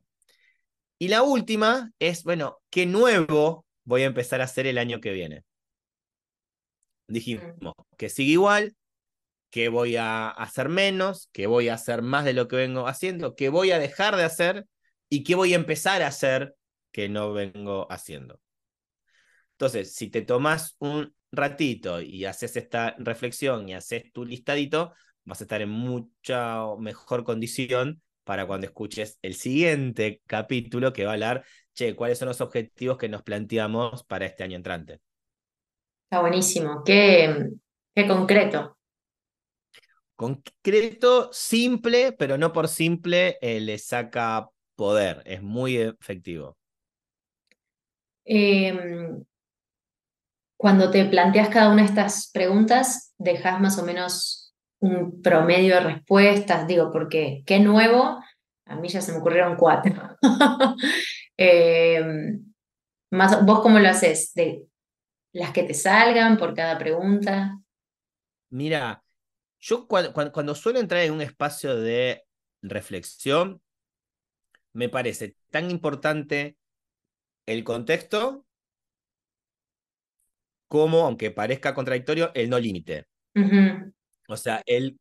Y 1.05 1.09
la 1.09 1.23
última 1.23 1.93
es, 1.99 2.25
bueno, 2.25 2.63
¿qué 2.71 2.87
nuevo 2.87 3.67
voy 3.85 4.05
a 4.05 4.07
empezar 4.07 4.41
a 4.41 4.45
hacer 4.45 4.67
el 4.67 4.79
año 4.79 5.03
que 5.03 5.13
viene? 5.13 5.45
Dijimos 7.09 7.75
que 7.99 8.09
sigue 8.09 8.33
igual, 8.33 8.75
que 9.51 9.69
voy 9.69 9.97
a 9.97 10.31
hacer 10.31 10.71
menos, 10.71 11.29
que 11.31 11.47
voy 11.47 11.69
a 11.69 11.75
hacer 11.75 12.01
más 12.01 12.25
de 12.25 12.33
lo 12.33 12.49
que 12.49 12.57
vengo 12.57 12.89
haciendo, 12.89 13.35
que 13.35 13.51
voy 13.51 13.71
a 13.73 13.79
dejar 13.79 14.17
de 14.17 14.25
hacer 14.25 14.65
y 15.11 15.25
que 15.25 15.35
voy 15.35 15.53
a 15.53 15.57
empezar 15.57 16.01
a 16.01 16.07
hacer 16.07 16.55
que 16.91 17.11
no 17.11 17.35
vengo 17.35 17.87
haciendo. 17.93 18.41
Entonces, 19.59 19.95
si 19.95 20.09
te 20.09 20.23
tomas 20.23 20.75
un 20.79 21.15
ratito 21.33 22.01
y 22.01 22.25
haces 22.25 22.57
esta 22.57 22.97
reflexión 22.99 23.69
y 23.69 23.75
haces 23.75 24.11
tu 24.11 24.25
listadito, 24.25 24.95
vas 25.25 25.43
a 25.43 25.45
estar 25.45 25.61
en 25.61 25.69
mucha 25.69 26.63
mejor 26.79 27.25
condición 27.25 28.01
para 28.25 28.47
cuando 28.47 28.67
escuches 28.67 29.19
el 29.23 29.35
siguiente 29.35 30.23
capítulo 30.27 30.93
que 30.93 31.05
va 31.05 31.11
a 31.11 31.15
hablar, 31.15 31.45
che, 31.75 31.95
cuáles 31.95 32.19
son 32.19 32.29
los 32.29 32.41
objetivos 32.41 32.99
que 32.99 33.09
nos 33.09 33.23
planteamos 33.23 34.05
para 34.05 34.27
este 34.27 34.43
año 34.45 34.57
entrante. 34.57 35.01
Está 36.05 36.21
buenísimo, 36.21 36.83
qué, 36.85 37.51
qué 37.95 38.09
concreto. 38.09 38.77
Concreto, 40.17 41.31
simple, 41.33 42.13
pero 42.13 42.39
no 42.39 42.53
por 42.53 42.69
simple 42.69 43.37
eh, 43.41 43.61
le 43.61 43.79
saca 43.79 44.49
poder, 44.77 45.23
es 45.27 45.43
muy 45.43 45.77
efectivo. 45.77 46.57
Em, 48.25 49.25
cuando 50.57 50.91
te 50.91 51.05
planteas 51.05 51.49
cada 51.49 51.71
una 51.71 51.83
de 51.83 51.89
estas 51.89 52.31
preguntas, 52.33 53.13
dejas 53.19 53.61
más 53.61 53.79
o 53.79 53.85
menos 53.85 54.44
un 54.85 55.23
promedio 55.23 55.77
de 55.77 55.81
respuestas, 55.81 56.67
digo, 56.67 56.93
porque 56.93 57.43
qué 57.47 57.59
nuevo, 57.59 58.23
a 58.67 58.77
mí 58.77 58.89
ya 58.89 59.01
se 59.01 59.13
me 59.13 59.19
ocurrieron 59.19 59.57
cuatro. 59.57 60.17
Em, 61.37 62.55
más, 63.11 63.45
¿Vos 63.45 63.61
cómo 63.61 63.81
lo 63.81 63.89
haces? 63.89 64.33
¿De 64.35 64.69
las 65.33 65.51
que 65.51 65.65
te 65.65 65.75
salgan 65.75 66.39
por 66.39 66.55
cada 66.55 66.79
pregunta? 66.79 67.59
Mira, 68.51 69.03
yo 69.59 69.89
cuando, 69.89 70.13
cuando 70.13 70.55
suelo 70.55 70.79
entrar 70.79 71.03
en 71.03 71.13
un 71.13 71.23
espacio 71.23 71.75
de 71.75 72.23
reflexión, 72.63 73.61
me 74.75 74.89
parece 74.89 75.35
tan 75.51 75.73
importante 75.73 76.57
el 77.47 77.65
contexto 77.65 78.47
como, 80.69 81.05
aunque 81.05 81.33
parezca 81.33 81.75
contradictorio, 81.75 82.31
el 82.35 82.49
no 82.49 82.61
límite. 82.61 83.07
O 84.29 84.37
sea, 84.37 84.63
el, 84.67 84.99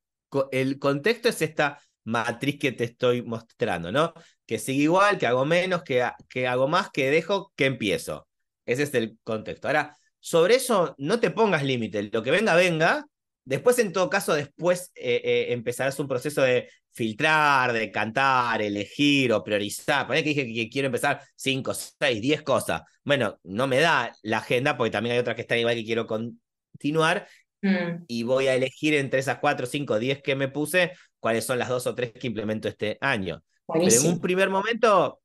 el 0.51 0.79
contexto 0.79 1.29
es 1.29 1.41
esta 1.41 1.79
matriz 2.05 2.59
que 2.59 2.71
te 2.71 2.85
estoy 2.85 3.21
mostrando, 3.21 3.91
¿no? 3.91 4.13
Que 4.45 4.59
sigue 4.59 4.83
igual, 4.83 5.17
que 5.17 5.27
hago 5.27 5.45
menos, 5.45 5.83
que, 5.83 6.07
que 6.29 6.47
hago 6.47 6.67
más, 6.67 6.89
que 6.91 7.09
dejo, 7.09 7.53
que 7.55 7.65
empiezo. 7.65 8.27
Ese 8.65 8.83
es 8.83 8.93
el 8.93 9.17
contexto. 9.23 9.67
Ahora, 9.67 9.95
sobre 10.19 10.55
eso 10.55 10.95
no 10.97 11.19
te 11.19 11.31
pongas 11.31 11.63
límite. 11.63 12.09
Lo 12.11 12.23
que 12.23 12.31
venga, 12.31 12.55
venga. 12.55 13.05
Después, 13.45 13.77
en 13.79 13.91
todo 13.91 14.09
caso, 14.09 14.33
después 14.33 14.91
eh, 14.95 15.21
eh, 15.23 15.45
empezarás 15.53 15.99
un 15.99 16.07
proceso 16.07 16.41
de 16.41 16.69
filtrar, 16.91 17.73
de 17.73 17.91
cantar, 17.91 18.61
elegir 18.61 19.33
o 19.33 19.43
priorizar. 19.43 20.07
Poné 20.07 20.23
que 20.23 20.29
dije 20.29 20.53
que 20.53 20.69
quiero 20.69 20.85
empezar 20.85 21.21
5, 21.35 21.73
6, 21.73 22.21
10 22.21 22.41
cosas. 22.43 22.83
Bueno, 23.03 23.39
no 23.43 23.67
me 23.67 23.79
da 23.79 24.15
la 24.21 24.37
agenda 24.37 24.77
porque 24.77 24.91
también 24.91 25.13
hay 25.13 25.19
otras 25.19 25.35
que 25.35 25.41
están 25.41 25.59
igual 25.59 25.75
que 25.75 25.83
quiero 25.83 26.07
continuar 26.07 27.27
Mm. 27.63 28.03
y 28.09 28.23
voy 28.23 28.47
a 28.47 28.55
elegir 28.55 28.93
entre 28.93 29.21
esas 29.21 29.39
cuatro, 29.39 29.65
cinco, 29.65 29.97
diez 29.97 30.21
que 30.21 30.35
me 30.35 30.49
puse, 30.49 30.91
cuáles 31.19 31.45
son 31.45 31.57
las 31.57 31.69
dos 31.69 31.87
o 31.87 31.95
tres 31.95 32.11
que 32.11 32.27
implemento 32.27 32.67
este 32.67 32.97
año. 32.99 33.41
Pero 33.65 33.85
en 33.85 34.05
un 34.05 34.19
primer 34.19 34.49
momento, 34.49 35.21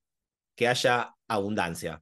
que 0.54 0.68
haya 0.68 1.12
abundancia. 1.26 2.00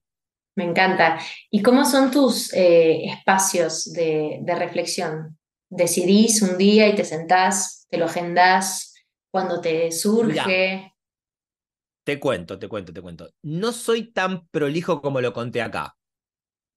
Me 0.54 0.64
encanta. 0.64 1.18
¿Y 1.50 1.62
cómo 1.62 1.86
son 1.86 2.10
tus 2.10 2.52
eh, 2.52 3.06
espacios 3.06 3.92
de, 3.92 4.42
reflexión? 4.58 5.38
¿Decidís 5.70 6.42
un 6.42 6.58
día 6.58 6.86
y 6.88 6.94
te 6.94 7.04
sentás, 7.04 7.86
te 7.88 7.96
lo 7.96 8.04
agendás 8.04 8.94
cuando 9.30 9.60
te 9.60 9.90
surge? 9.90 10.92
te 12.04 12.20
cuento, 12.20 12.56
te 12.56 12.68
cuento, 12.68 12.92
te 12.92 13.02
cuento. 13.02 13.28
No 13.42 13.72
soy 13.72 14.12
tan 14.12 14.46
prolijo 14.48 15.02
como 15.02 15.20
lo 15.20 15.32
conté 15.32 15.60
acá. 15.60 15.95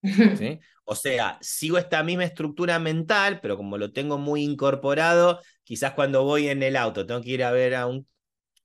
¿sí? 0.38 0.60
O 0.86 0.96
sea, 0.96 1.38
sigo 1.42 1.78
esta 1.78 2.04
misma 2.04 2.24
estructura 2.24 2.80
mental, 2.80 3.40
pero 3.42 3.58
como 3.58 3.78
lo 3.78 3.92
tengo 3.92 4.18
muy 4.18 4.44
incorporado, 4.44 5.40
quizás 5.64 5.94
cuando 5.94 6.24
voy 6.24 6.50
en 6.50 6.64
el 6.64 6.76
auto 6.76 7.06
tengo 7.06 7.22
que 7.22 7.30
ir 7.30 7.44
a 7.44 7.52
ver 7.52 7.76
a 7.76 7.86
un 7.86 8.08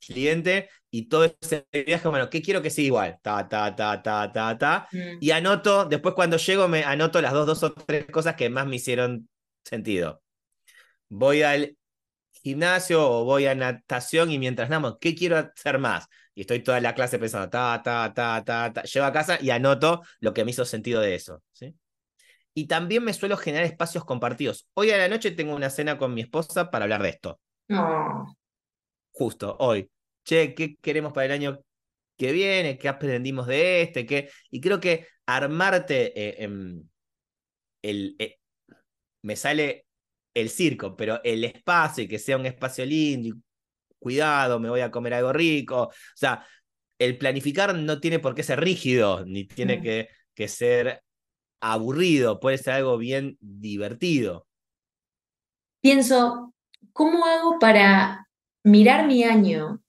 cliente 0.06 0.68
y 0.90 1.08
todo 1.08 1.24
ese 1.24 1.66
viaje, 1.86 2.08
bueno, 2.08 2.30
¿qué 2.30 2.40
quiero 2.40 2.62
que 2.62 2.70
sea 2.70 2.84
igual? 2.84 3.18
Ta, 3.22 3.48
ta, 3.48 3.74
ta, 3.74 4.02
ta, 4.02 4.30
ta, 4.32 4.58
ta. 4.58 4.88
Mm. 4.92 5.18
Y 5.20 5.30
anoto, 5.32 5.84
después 5.86 6.14
cuando 6.14 6.36
llego 6.36 6.68
me 6.68 6.84
anoto 6.84 7.20
las 7.20 7.32
dos, 7.32 7.46
dos 7.46 7.62
o 7.64 7.72
tres 7.74 8.06
cosas 8.06 8.36
que 8.36 8.48
más 8.48 8.66
me 8.66 8.76
hicieron 8.76 9.28
sentido. 9.64 10.22
Voy 11.08 11.42
al 11.42 11.76
gimnasio 12.32 13.08
o 13.08 13.24
voy 13.24 13.46
a 13.46 13.54
natación 13.54 14.30
y 14.30 14.38
mientras 14.38 14.70
namo, 14.70 14.98
¿qué 14.98 15.14
quiero 15.14 15.36
hacer 15.38 15.78
más? 15.78 16.06
Y 16.34 16.42
estoy 16.42 16.60
toda 16.62 16.80
la 16.80 16.94
clase 16.94 17.18
pensando, 17.18 17.48
ta, 17.48 17.80
ta, 17.82 18.12
ta, 18.12 18.42
ta, 18.44 18.72
ta. 18.72 18.82
Llego 18.82 19.06
a 19.06 19.12
casa 19.12 19.38
y 19.40 19.50
anoto 19.50 20.02
lo 20.20 20.34
que 20.34 20.44
me 20.44 20.50
hizo 20.50 20.64
sentido 20.64 21.00
de 21.00 21.14
eso. 21.14 21.42
¿sí? 21.52 21.74
y 22.54 22.66
también 22.66 23.04
me 23.04 23.12
suelo 23.12 23.36
generar 23.36 23.66
espacios 23.66 24.04
compartidos. 24.04 24.68
Hoy 24.74 24.90
a 24.90 24.96
la 24.96 25.08
noche 25.08 25.32
tengo 25.32 25.54
una 25.54 25.70
cena 25.70 25.98
con 25.98 26.14
mi 26.14 26.20
esposa 26.22 26.70
para 26.70 26.84
hablar 26.84 27.02
de 27.02 27.08
esto. 27.08 27.40
No. 27.68 28.36
Justo, 29.10 29.56
hoy. 29.58 29.90
Che, 30.24 30.54
¿qué 30.54 30.76
queremos 30.80 31.12
para 31.12 31.26
el 31.26 31.32
año 31.32 31.60
que 32.16 32.32
viene? 32.32 32.78
¿Qué 32.78 32.88
aprendimos 32.88 33.46
de 33.48 33.82
este? 33.82 34.06
¿Qué? 34.06 34.30
Y 34.50 34.60
creo 34.60 34.80
que 34.80 35.08
armarte 35.26 36.12
eh, 36.18 36.44
em, 36.44 36.88
el, 37.82 38.14
eh, 38.18 38.38
me 39.22 39.36
sale 39.36 39.86
el 40.32 40.48
circo, 40.48 40.96
pero 40.96 41.20
el 41.24 41.44
espacio 41.44 42.04
y 42.04 42.08
que 42.08 42.18
sea 42.18 42.36
un 42.36 42.46
espacio 42.46 42.86
lindo, 42.86 43.36
cuidado, 44.04 44.60
me 44.60 44.68
voy 44.68 44.82
a 44.82 44.92
comer 44.92 45.14
algo 45.14 45.32
rico. 45.32 45.88
O 45.88 45.92
sea, 46.14 46.46
el 46.98 47.18
planificar 47.18 47.74
no 47.74 47.98
tiene 47.98 48.20
por 48.20 48.36
qué 48.36 48.44
ser 48.44 48.60
rígido, 48.60 49.24
ni 49.24 49.44
tiene 49.46 49.80
que, 49.82 50.08
que 50.34 50.46
ser 50.46 51.02
aburrido, 51.60 52.38
puede 52.38 52.58
ser 52.58 52.74
algo 52.74 52.98
bien 52.98 53.38
divertido. 53.40 54.46
Pienso, 55.80 56.54
¿cómo 56.92 57.24
hago 57.24 57.58
para 57.58 58.28
mirar 58.62 59.06
mi 59.06 59.24
año 59.24 59.80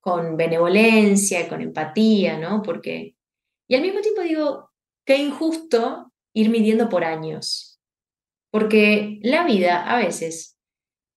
con 0.00 0.36
benevolencia, 0.36 1.48
con 1.48 1.60
empatía, 1.60 2.38
¿no? 2.38 2.62
Porque, 2.62 3.16
y 3.68 3.74
al 3.74 3.82
mismo 3.82 4.00
tiempo 4.00 4.22
digo, 4.22 4.70
qué 5.04 5.16
injusto 5.16 6.12
ir 6.32 6.50
midiendo 6.50 6.88
por 6.88 7.02
años, 7.02 7.80
porque 8.50 9.18
la 9.22 9.44
vida 9.44 9.84
a 9.84 9.98
veces, 9.98 10.55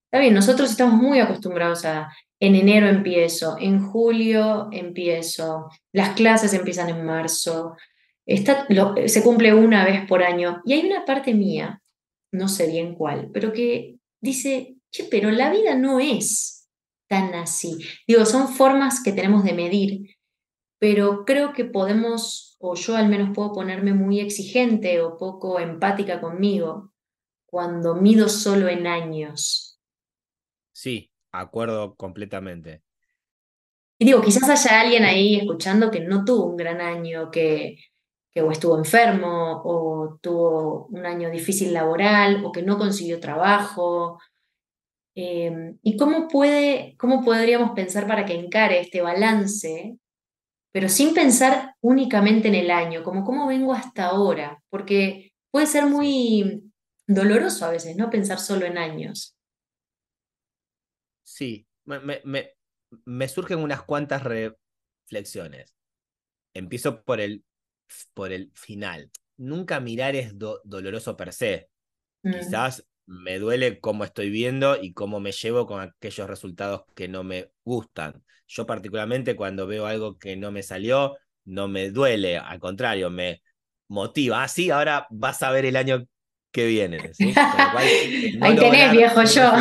está 0.10 0.20
bien, 0.20 0.34
nosotros 0.34 0.72
estamos 0.72 0.96
muy 0.96 1.20
acostumbrados 1.20 1.86
a, 1.86 2.12
en 2.40 2.56
enero 2.56 2.88
empiezo, 2.88 3.58
en 3.60 3.80
julio 3.80 4.70
empiezo, 4.72 5.70
las 5.94 6.16
clases 6.16 6.54
empiezan 6.54 6.90
en 6.90 7.06
marzo, 7.06 7.76
se 8.26 9.24
cumple 9.24 9.54
una 9.54 9.86
vez 9.86 10.08
por 10.08 10.24
año. 10.24 10.62
Y 10.66 10.74
hay 10.74 10.86
una 10.86 11.06
parte 11.06 11.36
mía, 11.36 11.84
no 12.32 12.48
sé 12.48 12.66
bien 12.66 12.96
cuál, 12.96 13.30
pero 13.32 13.54
que 13.54 13.98
dice, 14.20 14.78
che, 14.92 15.04
pero 15.04 15.30
la 15.30 15.52
vida 15.52 15.76
no 15.76 16.00
es 16.00 16.68
tan 17.08 17.36
así. 17.36 17.78
Digo, 18.08 18.26
son 18.26 18.48
formas 18.48 19.04
que 19.04 19.12
tenemos 19.12 19.44
de 19.44 19.54
medir, 19.54 20.16
pero 20.80 21.24
creo 21.24 21.54
que 21.54 21.66
podemos, 21.66 22.56
o 22.60 22.74
yo 22.74 22.96
al 22.96 23.10
menos 23.10 23.30
puedo 23.36 23.54
ponerme 23.54 23.94
muy 23.94 24.22
exigente 24.22 25.02
o 25.02 25.18
poco 25.18 25.60
empática 25.60 26.20
conmigo 26.20 26.94
cuando 27.46 27.94
mido 27.94 28.28
solo 28.28 28.70
en 28.70 28.88
años. 28.88 29.69
Sí, 30.82 31.12
acuerdo 31.34 31.96
completamente. 31.96 32.84
Y 33.98 34.06
digo, 34.06 34.22
quizás 34.22 34.50
haya 34.50 34.80
alguien 34.80 35.04
ahí 35.04 35.36
escuchando 35.36 35.92
que 35.92 36.00
no 36.00 36.24
tuvo 36.24 36.46
un 36.46 36.56
gran 36.56 36.80
año, 36.80 37.30
que 37.32 37.76
que 38.32 38.42
o 38.42 38.52
estuvo 38.52 38.78
enfermo 38.78 39.62
o 39.66 40.20
tuvo 40.22 40.88
un 40.88 41.06
año 41.06 41.30
difícil 41.32 41.74
laboral 41.74 42.46
o 42.46 42.52
que 42.52 42.62
no 42.64 42.78
consiguió 42.78 43.20
trabajo. 43.20 44.20
Em, 45.16 45.78
¿Y 45.84 45.98
cómo, 45.98 46.28
puede, 46.28 46.96
cómo 46.98 47.24
podríamos 47.24 47.72
pensar 47.72 48.08
para 48.08 48.26
que 48.26 48.36
encare 48.36 48.80
este 48.80 49.02
balance, 49.02 49.98
pero 50.72 50.90
sin 50.90 51.14
pensar 51.14 51.76
únicamente 51.82 52.48
en 52.50 52.56
el 52.56 52.72
año, 52.72 53.04
como 53.04 53.26
cómo 53.26 53.48
vengo 53.48 53.74
hasta 53.74 54.08
ahora? 54.08 54.62
Porque 54.70 55.34
puede 55.52 55.68
ser 55.68 55.88
muy 55.88 56.64
doloroso 57.08 57.66
a 57.66 57.72
veces, 57.72 57.98
¿no? 57.98 58.10
Pensar 58.10 58.40
solo 58.40 58.66
en 58.66 58.78
años. 58.78 59.39
Sí, 61.30 61.68
me, 61.86 62.00
me, 62.00 62.54
me 63.06 63.28
surgen 63.28 63.60
unas 63.60 63.84
cuantas 63.84 64.24
reflexiones. 64.24 65.76
Empiezo 66.56 67.04
por 67.04 67.22
el 67.22 67.44
por 68.16 68.32
el 68.32 68.52
final. 68.56 69.12
Nunca 69.38 69.80
mirar 69.80 70.16
es 70.16 70.34
doloroso 70.38 71.16
per 71.16 71.34
se. 71.34 71.70
Mm. 72.24 72.32
Quizás 72.34 72.86
me 73.06 73.38
duele 73.38 73.80
cómo 73.80 74.04
estoy 74.04 74.32
viendo 74.32 74.82
y 74.82 74.94
cómo 74.94 75.20
me 75.20 75.32
llevo 75.32 75.68
con 75.68 75.82
aquellos 75.82 76.28
resultados 76.28 76.84
que 76.96 77.08
no 77.08 77.24
me 77.24 77.52
gustan. 77.64 78.24
Yo 78.48 78.66
particularmente 78.66 79.36
cuando 79.36 79.68
veo 79.68 79.86
algo 79.86 80.18
que 80.18 80.36
no 80.36 80.52
me 80.52 80.64
salió, 80.64 81.16
no 81.46 81.68
me 81.68 81.92
duele, 81.92 82.38
al 82.38 82.60
contrario, 82.60 83.12
me 83.12 83.44
motiva. 83.88 84.44
Ah, 84.44 84.48
sí, 84.48 84.72
ahora 84.72 85.06
vas 85.12 85.44
a 85.44 85.52
ver 85.52 85.66
el 85.66 85.76
año 85.76 86.08
que 86.52 86.66
viene. 86.66 86.98
Eh, 87.20 88.38
Ahí 88.42 88.56
tenés, 88.56 88.92
viejo 88.92 89.24
yo. 89.24 89.52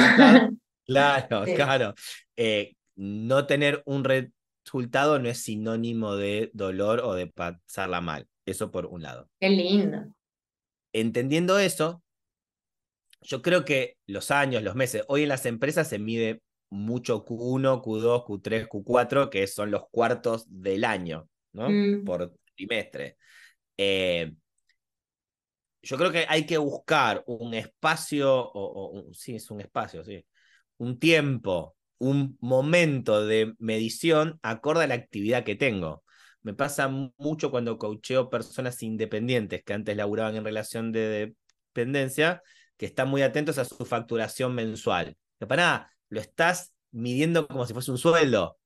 Claro, 0.88 1.44
claro. 1.54 1.94
Eh, 2.36 2.74
no 2.96 3.46
tener 3.46 3.82
un, 3.84 4.04
resultado 4.04 5.18
no 5.18 5.28
es 5.28 5.44
sinónimo 5.44 6.16
de 6.16 6.50
dolor 6.54 7.00
o 7.00 7.14
de 7.14 7.26
pasarla 7.26 8.00
mal. 8.00 8.26
Eso 8.46 8.70
por 8.70 8.86
un 8.86 9.02
lado. 9.02 9.28
Qué 9.38 9.50
lindo. 9.50 10.06
Entendiendo 10.92 11.58
eso, 11.58 12.02
yo 13.20 13.42
creo 13.42 13.64
que 13.64 13.98
los 14.06 14.30
años, 14.30 14.62
los 14.62 14.74
meses, 14.74 15.04
hoy 15.08 15.24
en 15.24 15.28
las 15.28 15.44
empresas 15.44 15.88
se 15.88 15.98
mide 15.98 16.40
mucho 16.70 17.24
Q1, 17.24 17.82
Q2, 17.82 18.24
Q3, 18.24 18.68
Q4, 18.68 19.28
que 19.28 19.46
son 19.46 19.70
los 19.70 19.82
cuartos 19.90 20.46
del 20.48 20.84
año, 20.84 21.28
¿no? 21.52 21.68
Mm. 21.68 22.04
Por 22.04 22.34
trimestre. 22.54 23.18
Eh, 23.76 24.32
yo 25.82 25.96
creo 25.96 26.10
que 26.10 26.26
hay 26.28 26.46
que 26.46 26.58
buscar 26.58 27.22
un 27.26 27.54
espacio, 27.54 28.34
o, 28.34 29.08
o, 29.08 29.14
sí, 29.14 29.36
es 29.36 29.50
un 29.50 29.60
espacio, 29.60 30.02
sí, 30.04 30.24
un 30.78 30.98
tiempo 30.98 31.76
un 31.98 32.38
momento 32.40 33.26
de 33.26 33.54
medición 33.58 34.38
acorde 34.42 34.84
a 34.84 34.86
la 34.86 34.94
actividad 34.94 35.44
que 35.44 35.56
tengo. 35.56 36.04
Me 36.42 36.54
pasa 36.54 36.88
mucho 36.88 37.50
cuando 37.50 37.78
coacheo 37.78 38.30
personas 38.30 38.82
independientes 38.82 39.62
que 39.64 39.72
antes 39.74 39.96
laburaban 39.96 40.36
en 40.36 40.44
relación 40.44 40.92
de 40.92 41.34
dependencia, 41.74 42.42
que 42.76 42.86
están 42.86 43.08
muy 43.08 43.22
atentos 43.22 43.58
a 43.58 43.64
su 43.64 43.84
facturación 43.84 44.54
mensual. 44.54 45.16
Que 45.38 45.46
para 45.46 45.62
nada, 45.62 45.92
lo 46.08 46.20
estás 46.20 46.72
midiendo 46.92 47.48
como 47.48 47.66
si 47.66 47.72
fuese 47.74 47.90
un 47.90 47.98
sueldo. 47.98 48.58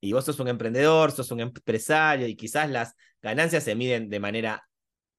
Y 0.00 0.12
vos 0.12 0.24
sos 0.24 0.38
un 0.38 0.48
emprendedor, 0.48 1.10
sos 1.10 1.30
un 1.32 1.40
empresario 1.40 2.28
y 2.28 2.36
quizás 2.36 2.70
las 2.70 2.94
ganancias 3.20 3.64
se 3.64 3.74
miden 3.74 4.08
de 4.08 4.20
manera 4.20 4.68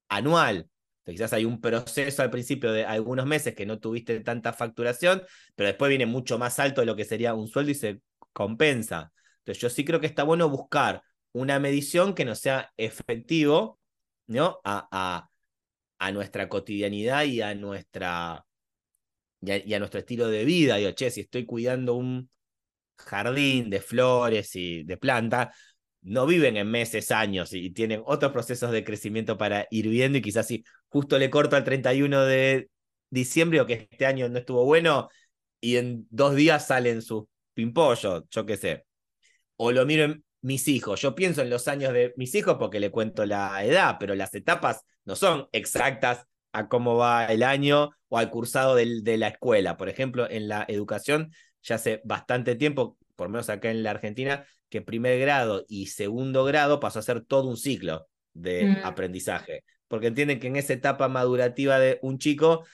anual 0.08 0.68
quizás 1.10 1.32
hay 1.32 1.44
un 1.44 1.60
proceso 1.60 2.22
al 2.22 2.30
principio 2.30 2.72
de 2.72 2.84
algunos 2.84 3.26
meses 3.26 3.54
que 3.54 3.66
no 3.66 3.78
tuviste 3.78 4.20
tanta 4.20 4.52
facturación, 4.52 5.22
pero 5.54 5.68
después 5.68 5.88
viene 5.88 6.06
mucho 6.06 6.38
más 6.38 6.58
alto 6.58 6.80
de 6.80 6.86
lo 6.86 6.96
que 6.96 7.04
sería 7.04 7.34
un 7.34 7.48
sueldo 7.48 7.70
y 7.72 7.74
se 7.74 8.00
compensa. 8.32 9.12
Entonces 9.38 9.60
yo 9.60 9.70
sí 9.70 9.84
creo 9.84 10.00
que 10.00 10.06
está 10.06 10.22
bueno 10.22 10.48
buscar 10.48 11.02
una 11.32 11.58
medición 11.58 12.14
que 12.14 12.24
no 12.24 12.34
sea 12.34 12.72
efectivo 12.76 13.80
¿no? 14.30 14.60
A, 14.64 15.28
a, 15.98 16.12
nuestra 16.12 16.48
cotidianidad 16.48 17.24
y 17.24 17.42
a, 17.42 17.54
nuestra, 17.54 18.46
y 19.40 19.74
a, 19.74 19.78
nuestro 19.78 20.00
estilo 20.00 20.28
de 20.28 20.44
vida. 20.44 20.76
Digo, 20.76 20.92
che, 20.92 21.10
si 21.10 21.22
estoy 21.22 21.44
cuidando 21.44 21.94
un 21.94 22.30
jardín 22.96 23.70
de 23.70 23.80
flores 23.80 24.54
y 24.56 24.84
de 24.84 24.96
plantas, 24.96 25.56
no 26.02 26.26
viven 26.26 26.56
en 26.56 26.70
meses, 26.70 27.10
años 27.10 27.52
y 27.52 27.70
tienen 27.70 28.02
otros 28.06 28.32
procesos 28.32 28.70
de 28.70 28.84
crecimiento 28.84 29.36
para 29.36 29.66
ir 29.70 29.88
viendo 29.88 30.18
y 30.18 30.22
quizás 30.22 30.46
si 30.46 30.64
justo 30.90 31.18
le 31.18 31.30
corto 31.30 31.56
al 31.56 31.64
31 31.64 32.24
de 32.24 32.68
diciembre 33.08 33.60
o 33.60 33.66
que 33.66 33.88
este 33.90 34.06
año 34.06 34.28
no 34.28 34.38
estuvo 34.38 34.64
bueno 34.64 35.08
y 35.60 35.76
en 35.76 36.06
dos 36.10 36.34
días 36.34 36.66
salen 36.66 37.02
sus 37.02 37.24
pimpollos, 37.54 38.24
yo 38.30 38.46
qué 38.46 38.56
sé. 38.56 38.84
O 39.56 39.72
lo 39.72 39.86
miro 39.86 40.04
en 40.04 40.24
mis 40.42 40.68
hijos. 40.68 41.00
Yo 41.00 41.14
pienso 41.14 41.42
en 41.42 41.50
los 41.50 41.68
años 41.68 41.92
de 41.92 42.14
mis 42.16 42.34
hijos 42.34 42.56
porque 42.58 42.80
le 42.80 42.90
cuento 42.90 43.26
la 43.26 43.64
edad, 43.64 43.96
pero 43.98 44.14
las 44.14 44.34
etapas 44.34 44.82
no 45.04 45.16
son 45.16 45.48
exactas 45.52 46.26
a 46.52 46.68
cómo 46.68 46.96
va 46.96 47.26
el 47.26 47.42
año 47.42 47.90
o 48.08 48.18
al 48.18 48.30
cursado 48.30 48.74
de 48.74 49.16
la 49.18 49.28
escuela. 49.28 49.76
Por 49.76 49.88
ejemplo, 49.88 50.28
en 50.28 50.48
la 50.48 50.64
educación 50.68 51.32
ya 51.62 51.76
hace 51.76 52.00
bastante 52.04 52.56
tiempo, 52.56 52.96
por 53.16 53.28
lo 53.28 53.32
menos 53.32 53.50
acá 53.50 53.70
en 53.70 53.82
la 53.82 53.90
Argentina, 53.90 54.46
que 54.68 54.82
primer 54.82 55.18
grado 55.20 55.64
y 55.68 55.86
segundo 55.86 56.44
grado 56.44 56.80
pasó 56.80 57.00
a 57.00 57.02
ser 57.02 57.24
todo 57.24 57.48
un 57.48 57.56
ciclo 57.56 58.08
de 58.32 58.64
mm. 58.64 58.76
aprendizaje, 58.84 59.64
porque 59.90 60.06
entienden 60.06 60.38
que 60.38 60.46
en 60.46 60.54
esa 60.54 60.72
etapa 60.72 61.08
madurativa 61.08 61.80
de 61.80 61.98
un 62.00 62.18
chico, 62.18 62.64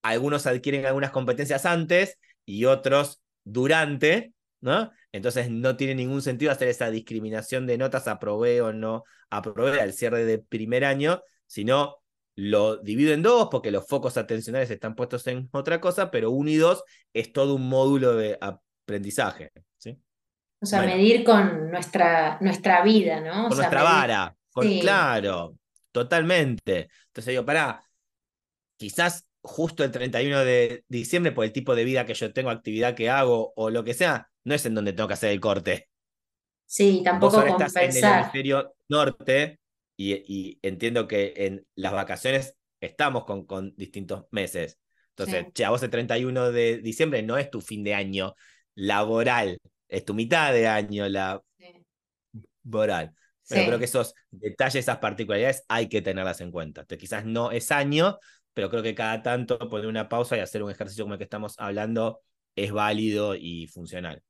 algunos 0.00 0.46
adquieren 0.46 0.86
algunas 0.86 1.10
competencias 1.10 1.66
antes 1.66 2.18
y 2.46 2.64
otros 2.64 3.22
durante, 3.44 4.32
¿no? 4.62 4.90
Entonces 5.12 5.50
no 5.50 5.76
tiene 5.76 5.94
ningún 5.94 6.22
sentido 6.22 6.50
hacer 6.50 6.68
esa 6.68 6.90
discriminación 6.90 7.66
de 7.66 7.76
notas 7.76 8.08
aprobé 8.08 8.62
o 8.62 8.72
no 8.72 9.04
aprobé 9.28 9.78
al 9.82 9.92
cierre 9.92 10.24
de 10.24 10.38
primer 10.38 10.86
año, 10.86 11.20
sino 11.46 11.98
lo 12.34 12.78
divido 12.78 13.12
en 13.12 13.22
dos 13.22 13.48
porque 13.50 13.70
los 13.70 13.86
focos 13.86 14.16
atencionales 14.16 14.70
están 14.70 14.94
puestos 14.94 15.26
en 15.26 15.50
otra 15.52 15.82
cosa, 15.82 16.10
pero 16.10 16.30
uno 16.30 16.48
y 16.48 16.56
dos 16.56 16.82
es 17.12 17.30
todo 17.30 17.56
un 17.56 17.68
módulo 17.68 18.16
de 18.16 18.38
aprendizaje. 18.40 19.52
¿sí? 19.76 20.00
O 20.62 20.64
sea, 20.64 20.80
medir 20.80 21.24
con 21.24 21.70
nuestra, 21.70 22.38
nuestra 22.40 22.82
vida, 22.82 23.20
¿no? 23.20 23.48
con 23.48 23.58
nuestra 23.58 23.82
vara, 23.82 24.34
claro, 24.80 25.58
totalmente. 25.92 26.88
Entonces 27.06 27.32
digo, 27.32 27.44
pará, 27.44 27.82
quizás 28.76 29.26
justo 29.42 29.84
el 29.84 29.90
31 29.90 30.40
de 30.40 30.84
diciembre, 30.88 31.32
por 31.32 31.44
el 31.44 31.52
tipo 31.52 31.74
de 31.74 31.84
vida 31.84 32.06
que 32.06 32.14
yo 32.14 32.32
tengo, 32.32 32.50
actividad 32.50 32.94
que 32.94 33.10
hago 33.10 33.52
o 33.56 33.70
lo 33.70 33.84
que 33.84 33.94
sea, 33.94 34.30
no 34.44 34.54
es 34.54 34.64
en 34.66 34.74
donde 34.74 34.92
tengo 34.92 35.08
que 35.08 35.14
hacer 35.14 35.30
el 35.30 35.40
corte. 35.40 35.88
Sí, 36.66 37.02
tampoco 37.04 37.36
Vos 37.36 37.46
estás 37.46 37.76
en 37.76 37.96
el 37.96 38.04
hemisferio 38.04 38.74
norte 38.88 39.60
y, 39.96 40.58
entiendo 40.62 41.06
que 41.06 41.34
en 41.36 41.66
las 41.74 41.92
vacaciones 41.92 42.56
estamos 42.80 43.24
con, 43.24 43.46
con 43.46 43.74
distintos 43.76 44.24
meses. 44.30 44.78
Entonces, 45.10 45.46
che, 45.52 45.64
a 45.64 45.70
vos 45.70 45.82
el 45.82 45.90
31 45.90 46.50
de 46.50 46.78
diciembre 46.78 47.22
no 47.22 47.36
es 47.36 47.50
tu 47.50 47.60
fin 47.60 47.84
de 47.84 47.94
año 47.94 48.34
laboral, 48.74 49.58
es 49.88 50.04
tu 50.04 50.14
mitad 50.14 50.52
de 50.52 50.66
año 50.66 51.06
laboral. 51.08 51.42
Pero 53.48 53.66
creo 53.66 53.78
que 53.78 53.84
esos 53.86 54.14
detalles, 54.30 54.76
esas 54.76 54.98
particularidades 54.98 55.64
hay 55.68 55.88
que 55.88 56.02
tenerlas 56.02 56.40
en 56.40 56.50
cuenta. 56.50 56.82
Entonces, 56.82 57.00
quizás 57.00 57.24
no 57.24 57.50
es 57.50 57.70
año, 57.70 58.18
pero 58.54 58.70
creo 58.70 58.82
que 58.82 58.94
cada 58.94 59.22
tanto 59.22 59.58
poner 59.68 59.86
una 59.86 60.08
pausa 60.08 60.36
y 60.36 60.40
hacer 60.40 60.62
un 60.62 60.70
ejercicio 60.70 61.04
como 61.04 61.14
el 61.14 61.18
que 61.18 61.24
estamos 61.24 61.54
hablando 61.58 62.20
es 62.54 62.72
válido 62.72 63.34
y 63.34 63.66
funcional. 63.66 64.22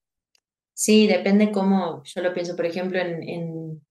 Sí, 0.74 1.06
depende 1.06 1.52
cómo, 1.52 2.02
yo 2.04 2.22
lo 2.22 2.32
pienso, 2.32 2.56
por 2.56 2.66
ejemplo, 2.66 2.98
en, 2.98 3.22
en, 3.28 3.86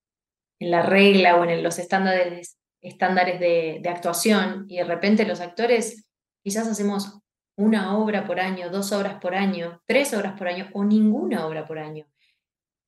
la 0.59 0.83
regla 0.83 1.37
o 1.37 1.45
en 1.45 1.63
los 1.63 1.79
estándares, 1.79 2.57
estándares 2.81 3.39
de, 3.39 3.79
de, 3.81 3.89
actuación 3.89 4.65
y 4.67 4.77
de 4.77 4.83
repente 4.83 5.25
los 5.25 5.41
actores 5.41 6.05
quizás 6.43 6.67
hacemos 6.67 7.19
una 7.55 7.97
obra 7.97 8.25
por 8.25 8.39
año, 8.39 8.69
dos 8.69 8.91
obras 8.91 9.19
por 9.19 9.35
año, 9.35 9.81
tres 9.87 10.13
obras 10.13 10.37
por 10.37 10.47
año 10.47 10.69
o 10.73 10.83
ninguna 10.83 11.47
obra 11.47 11.65
por 11.65 11.79
año. 11.79 12.05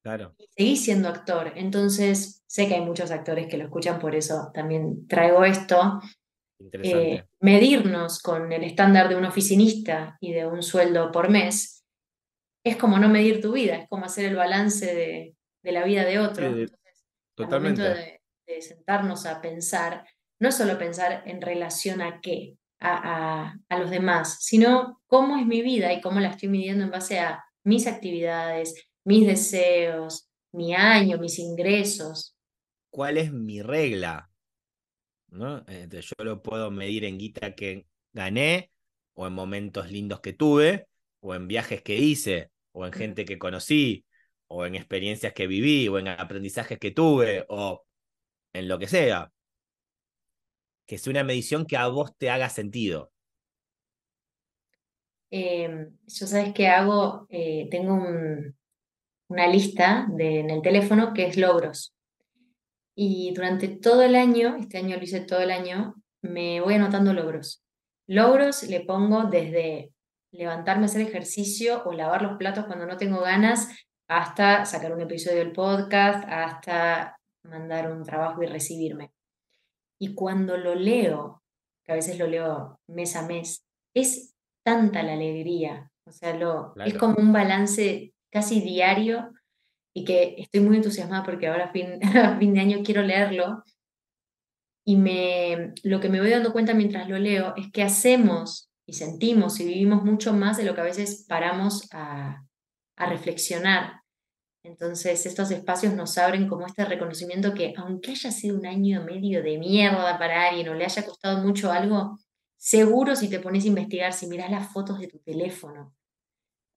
Claro. 0.04 0.36
Y 0.38 0.48
seguís 0.56 0.84
siendo 0.84 1.08
actor. 1.08 1.54
Entonces, 1.56 2.44
sé 2.46 2.68
que 2.68 2.76
hay 2.76 2.82
muchos 2.82 3.10
actores 3.10 3.48
que 3.48 3.58
lo 3.58 3.64
escuchan, 3.64 4.00
por 4.00 4.16
eso 4.16 4.52
también 4.54 5.08
traigo 5.08 5.46
esto. 5.46 6.02
Eh, 6.72 7.26
medirnos 7.40 8.22
con 8.22 8.52
el 8.52 8.64
estándar 8.64 9.10
de 9.10 9.16
un 9.16 9.26
oficinista 9.26 10.18
y 10.22 10.34
de 10.34 10.46
un 10.46 10.64
sueldo 10.64 11.12
por 11.12 11.30
mes 11.30 11.84
es 12.64 12.78
como 12.78 12.98
no 13.00 13.10
medir 13.10 13.42
tu 13.42 13.54
vida, 13.54 13.76
es 13.76 13.90
como 13.90 14.06
hacer 14.06 14.26
el 14.26 14.36
balance 14.36 14.86
de, 14.86 15.72
la 15.72 15.84
vida 15.84 16.06
de 16.06 16.20
otro. 16.20 16.54
totalmente. 17.36 17.82
Al 17.82 17.90
momento 17.90 18.22
de, 18.46 18.62
sentarnos 18.62 19.26
a 19.26 19.42
pensar, 19.42 20.06
no 20.40 20.50
es 20.50 20.56
solo 20.56 20.78
pensar 20.78 21.24
en 21.26 21.42
relación 21.42 22.02
a 22.02 22.22
qué, 22.22 22.58
a, 22.80 23.56
a, 23.68 23.80
los 23.80 23.90
demás, 23.90 24.38
sino 24.42 25.02
cómo 25.08 25.38
es 25.38 25.46
mi 25.46 25.62
vida 25.62 25.92
y 25.92 26.02
cómo 26.02 26.20
la 26.20 26.30
estoy 26.30 26.50
midiendo 26.50 26.84
en 26.84 26.92
base 26.92 27.20
a 27.20 27.44
mis 27.66 27.88
actividades, 27.88 28.76
mis 29.04 29.28
deseos, 29.28 30.30
mi 30.52 30.74
año, 30.74 31.18
mis 31.18 31.40
ingresos. 31.40 32.36
¿Cuál 32.90 33.18
es 33.18 33.34
mi 33.34 33.62
regla? 33.62 34.30
¿No? 35.28 35.66
yo 35.66 36.24
lo 36.24 36.44
puedo 36.44 36.70
medir 36.70 37.06
en 37.06 37.18
guita 37.18 37.56
que 37.56 37.88
gané, 38.12 38.72
o 39.16 39.26
en 39.28 39.34
momentos 39.34 39.92
lindos 39.92 40.22
que 40.22 40.34
tuve, 40.34 40.88
o 41.22 41.34
en 41.34 41.48
viajes 41.48 41.82
que 41.82 41.96
hice, 41.96 42.52
o 42.72 42.86
en 42.86 42.94
gente 42.94 43.26
que 43.26 43.40
conocí, 43.40 44.06
o 44.48 44.66
en 44.66 44.76
experiencias 44.76 45.34
que 45.34 45.48
viví, 45.48 45.88
o 45.88 45.98
en 45.98 46.08
aprendizajes 46.08 46.78
que 46.78 46.92
tuve, 46.92 47.46
o 47.50 47.84
en 48.54 48.68
lo 48.68 48.78
que 48.78 48.88
sea. 48.88 49.32
Que 50.86 50.98
sea 50.98 51.12
una 51.12 51.24
medición 51.24 51.66
que 51.66 51.78
a 51.78 51.88
vos 51.88 52.16
te 52.18 52.30
haga 52.30 52.50
sentido. 52.50 53.12
Em, 55.32 55.98
yo 56.06 56.28
sabes 56.28 56.54
qué 56.54 56.68
hago, 56.68 57.26
eh, 57.30 57.68
tengo 57.72 58.06
una 59.34 59.48
lista 59.48 60.06
de, 60.10 60.42
en 60.42 60.52
el 60.52 60.62
teléfono 60.62 61.12
que 61.12 61.26
es 61.26 61.38
logros. 61.38 61.96
Y 62.96 63.34
durante 63.34 63.68
todo 63.68 64.04
el 64.04 64.16
año, 64.16 64.56
este 64.58 64.78
año 64.78 64.96
lo 64.96 65.04
hice 65.04 65.22
todo 65.22 65.40
el 65.40 65.50
año, 65.50 65.96
me 66.22 66.62
voy 66.62 66.76
anotando 66.76 67.14
logros. 67.14 67.64
Logros 68.08 68.62
le 68.70 68.82
pongo 68.82 69.24
desde 69.24 69.92
levantarme 70.32 70.84
a 70.84 70.86
hacer 70.86 71.02
ejercicio 71.02 71.82
o 71.84 71.94
lavar 71.94 72.22
los 72.22 72.38
platos 72.38 72.66
cuando 72.66 72.86
no 72.86 72.98
tengo 72.98 73.22
ganas, 73.22 73.70
hasta 74.08 74.66
sacar 74.66 74.94
un 74.94 75.02
episodio 75.02 75.40
del 75.40 75.52
podcast, 75.52 76.24
hasta 76.30 77.18
mandar 77.44 77.92
un 77.92 78.04
trabajo 78.04 78.44
y 78.44 78.46
recibirme. 78.46 79.12
Y 80.00 80.14
cuando 80.14 80.58
lo 80.58 80.76
leo, 80.76 81.42
que 81.84 81.94
a 81.94 81.96
veces 81.96 82.20
lo 82.20 82.28
leo 82.28 82.80
mes 82.88 83.16
a 83.16 83.26
mes, 83.26 83.66
es 83.96 84.36
tanta 84.64 85.02
la 85.02 85.14
alegría. 85.14 85.90
O 86.06 86.12
sea, 86.12 86.36
lo, 86.36 86.76
es 86.86 86.96
como 86.96 87.16
un 87.18 87.34
balance 87.34 88.13
casi 88.34 88.62
diario 88.62 89.32
y 89.96 90.04
que 90.04 90.36
estoy 90.40 90.62
muy 90.62 90.78
entusiasmada 90.78 91.24
porque 91.24 91.48
ahora 91.48 91.72
fin, 91.72 92.00
a 92.18 92.38
fin 92.40 92.54
de 92.54 92.60
año 92.60 92.80
quiero 92.84 93.04
leerlo. 93.04 93.64
Y 94.86 94.98
me, 94.98 95.74
lo 95.84 96.02
que 96.02 96.10
me 96.10 96.20
voy 96.20 96.30
dando 96.30 96.52
cuenta 96.52 96.74
mientras 96.74 97.08
lo 97.08 97.18
leo 97.18 97.54
es 97.56 97.72
que 97.72 97.84
hacemos 97.84 98.70
y 98.86 98.94
sentimos 98.94 99.60
y 99.62 99.66
vivimos 99.66 100.04
mucho 100.04 100.34
más 100.34 100.58
de 100.58 100.66
lo 100.66 100.76
que 100.76 100.82
a 100.82 100.86
veces 100.86 101.26
paramos 101.30 101.88
a, 101.94 102.44
reflexionar. 102.96 104.02
Entonces 104.64 105.26
estos 105.26 105.52
espacios 105.52 105.94
nos 105.94 106.18
abren 106.18 106.48
como 106.48 106.66
este 106.66 106.86
reconocimiento 106.86 107.54
que 107.54 107.74
aunque 107.76 108.12
haya 108.12 108.32
sido 108.32 108.58
un 108.58 108.66
año 108.66 109.04
medio 109.04 109.44
de 109.44 109.58
mierda 109.58 110.18
para 110.18 110.48
alguien 110.48 110.70
o 110.70 110.74
le 110.74 110.86
haya 110.86 111.06
costado 111.06 111.44
mucho 111.44 111.70
algo, 111.70 112.18
seguro 112.58 113.16
si 113.18 113.30
te 113.30 113.40
pones 113.40 113.66
a 113.66 113.68
investigar, 113.68 114.14
si 114.14 114.28
miras 114.28 114.50
las 114.50 114.72
fotos 114.72 115.00
de 115.00 115.08
tu 115.08 115.20
teléfono, 115.20 115.94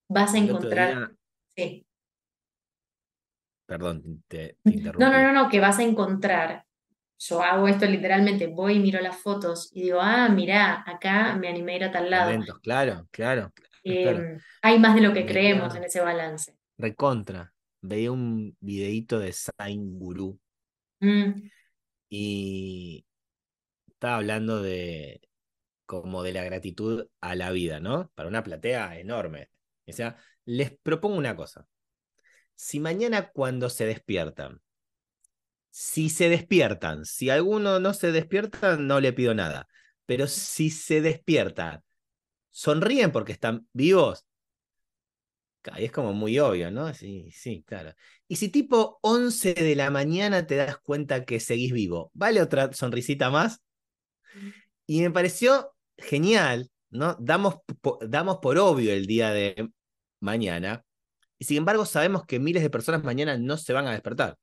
vas 0.08 0.34
a 0.34 0.38
encontrar... 0.38 1.16
Sí. 1.56 1.86
Perdón, 3.66 4.22
te, 4.28 4.58
te 4.62 4.70
interrumpí. 4.70 5.04
No, 5.04 5.10
no, 5.10 5.22
no, 5.22 5.32
no, 5.32 5.48
que 5.48 5.60
vas 5.60 5.78
a 5.78 5.82
encontrar 5.82 6.66
yo 7.18 7.42
hago 7.42 7.68
esto 7.68 7.86
literalmente, 7.86 8.46
voy 8.46 8.74
y 8.74 8.80
miro 8.80 9.00
las 9.00 9.16
fotos 9.16 9.70
y 9.72 9.82
digo, 9.82 10.00
ah, 10.00 10.28
mirá, 10.28 10.84
acá 10.86 11.34
me 11.36 11.48
animé 11.48 11.72
a 11.72 11.76
ir 11.76 11.84
a 11.84 11.92
tal 11.92 12.10
lado. 12.10 12.58
claro, 12.62 13.06
claro. 13.10 13.52
Em, 13.84 14.38
hay 14.62 14.78
más 14.78 14.94
de 14.94 15.00
lo 15.00 15.12
que 15.12 15.24
creemos 15.24 15.74
en 15.74 15.84
ese 15.84 16.00
balance. 16.00 16.54
Recontra. 16.76 17.52
Veía 17.80 18.10
un 18.10 18.56
videíto 18.60 19.18
de 19.18 19.32
Saint 19.32 19.98
Guru 19.98 20.38
mm. 21.00 21.48
y 22.08 23.06
estaba 23.88 24.16
hablando 24.16 24.60
de 24.60 25.20
como 25.86 26.24
de 26.24 26.32
la 26.32 26.42
gratitud 26.42 27.06
a 27.20 27.36
la 27.36 27.50
vida, 27.52 27.78
¿no? 27.78 28.10
Para 28.14 28.28
una 28.28 28.42
platea 28.42 28.98
enorme. 28.98 29.50
O 29.86 29.92
sea, 29.92 30.16
les 30.46 30.76
propongo 30.78 31.16
una 31.16 31.36
cosa. 31.36 31.66
Si 32.54 32.80
mañana 32.80 33.30
cuando 33.30 33.68
se 33.68 33.84
despiertan 33.86 34.62
si 35.78 36.08
se 36.08 36.30
despiertan, 36.30 37.04
si 37.04 37.28
alguno 37.28 37.78
no 37.80 37.92
se 37.92 38.10
despierta, 38.10 38.78
no 38.78 38.98
le 38.98 39.12
pido 39.12 39.34
nada. 39.34 39.68
Pero 40.06 40.26
si 40.26 40.70
se 40.70 41.02
despiertan, 41.02 41.84
sonríen 42.50 43.12
porque 43.12 43.32
están 43.32 43.68
vivos. 43.74 44.24
Ahí 45.70 45.84
es 45.84 45.92
como 45.92 46.14
muy 46.14 46.38
obvio, 46.38 46.70
¿no? 46.70 46.94
Sí, 46.94 47.30
sí, 47.30 47.62
claro. 47.66 47.92
Y 48.26 48.36
si 48.36 48.48
tipo 48.48 48.98
11 49.02 49.52
de 49.52 49.76
la 49.76 49.90
mañana 49.90 50.46
te 50.46 50.56
das 50.56 50.78
cuenta 50.78 51.26
que 51.26 51.40
seguís 51.40 51.74
vivo, 51.74 52.10
¿vale 52.14 52.40
otra 52.40 52.72
sonrisita 52.72 53.28
más? 53.28 53.60
Y 54.86 55.02
me 55.02 55.10
pareció 55.10 55.74
genial, 55.98 56.70
¿no? 56.88 57.18
Damos, 57.20 57.56
damos 58.00 58.38
por 58.38 58.56
obvio 58.56 58.94
el 58.94 59.04
día 59.04 59.30
de 59.30 59.70
mañana, 60.20 60.84
y 61.38 61.44
sin 61.44 61.58
embargo 61.58 61.84
sabemos 61.84 62.24
que 62.24 62.38
miles 62.38 62.62
de 62.62 62.70
personas 62.70 63.04
mañana 63.04 63.36
no 63.36 63.56
se 63.56 63.72
van 63.72 63.86
a 63.86 63.92
despertar. 63.92 64.36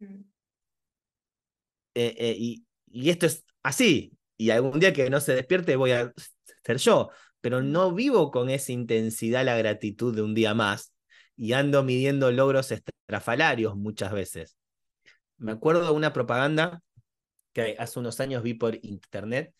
Mm. 0.00 0.22
Eh, 1.96 2.14
eh, 2.18 2.36
y, 2.38 2.66
y, 2.86 3.10
esto 3.10 3.26
es 3.26 3.44
así, 3.62 4.16
y 4.36 4.50
algún 4.50 4.80
día 4.80 4.92
que 4.92 5.08
no 5.10 5.20
se 5.20 5.34
despierte 5.34 5.76
voy 5.76 5.92
a 5.92 6.12
ser 6.64 6.78
yo, 6.78 7.10
pero 7.40 7.62
no 7.62 7.92
vivo 7.92 8.30
con 8.30 8.50
esa 8.50 8.72
intensidad 8.72 9.44
la 9.44 9.56
gratitud 9.56 10.14
de 10.14 10.22
un 10.22 10.34
día 10.34 10.54
más 10.54 10.92
y 11.36 11.52
ando 11.52 11.82
midiendo 11.82 12.32
logros 12.32 12.72
estrafalarios 12.72 13.76
muchas 13.76 14.12
veces. 14.12 14.56
Me 15.36 15.52
acuerdo 15.52 15.84
de 15.84 15.92
una 15.92 16.12
propaganda 16.12 16.82
que 17.52 17.76
hace 17.78 17.98
unos 17.98 18.20
años 18.20 18.42
vi 18.42 18.54
por 18.54 18.78
internet, 18.82 19.54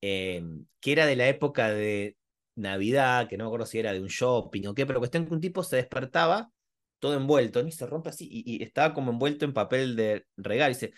eh, 0.00 0.42
que 0.80 0.92
era 0.92 1.06
de 1.06 1.16
la 1.16 1.28
época 1.28 1.70
de 1.70 2.16
Navidad, 2.58 3.28
que 3.28 3.36
no 3.36 3.44
me 3.44 3.48
acuerdo 3.48 3.66
si 3.66 3.78
era 3.78 3.92
de 3.92 4.00
un 4.00 4.08
shopping 4.08 4.66
o 4.68 4.74
qué, 4.74 4.86
pero 4.86 4.98
cuestión 4.98 5.26
que 5.26 5.34
un 5.34 5.40
tipo 5.40 5.62
se 5.62 5.76
despertaba 5.76 6.50
todo 6.98 7.14
envuelto, 7.14 7.60
y 7.66 7.72
se 7.72 7.86
rompe 7.86 8.10
así, 8.10 8.28
y, 8.30 8.58
y 8.60 8.62
estaba 8.62 8.92
como 8.94 9.12
envuelto 9.12 9.44
en 9.44 9.52
papel 9.52 9.94
de 9.96 10.26
regalo, 10.36 10.70
y 10.72 10.74
dice, 10.74 10.92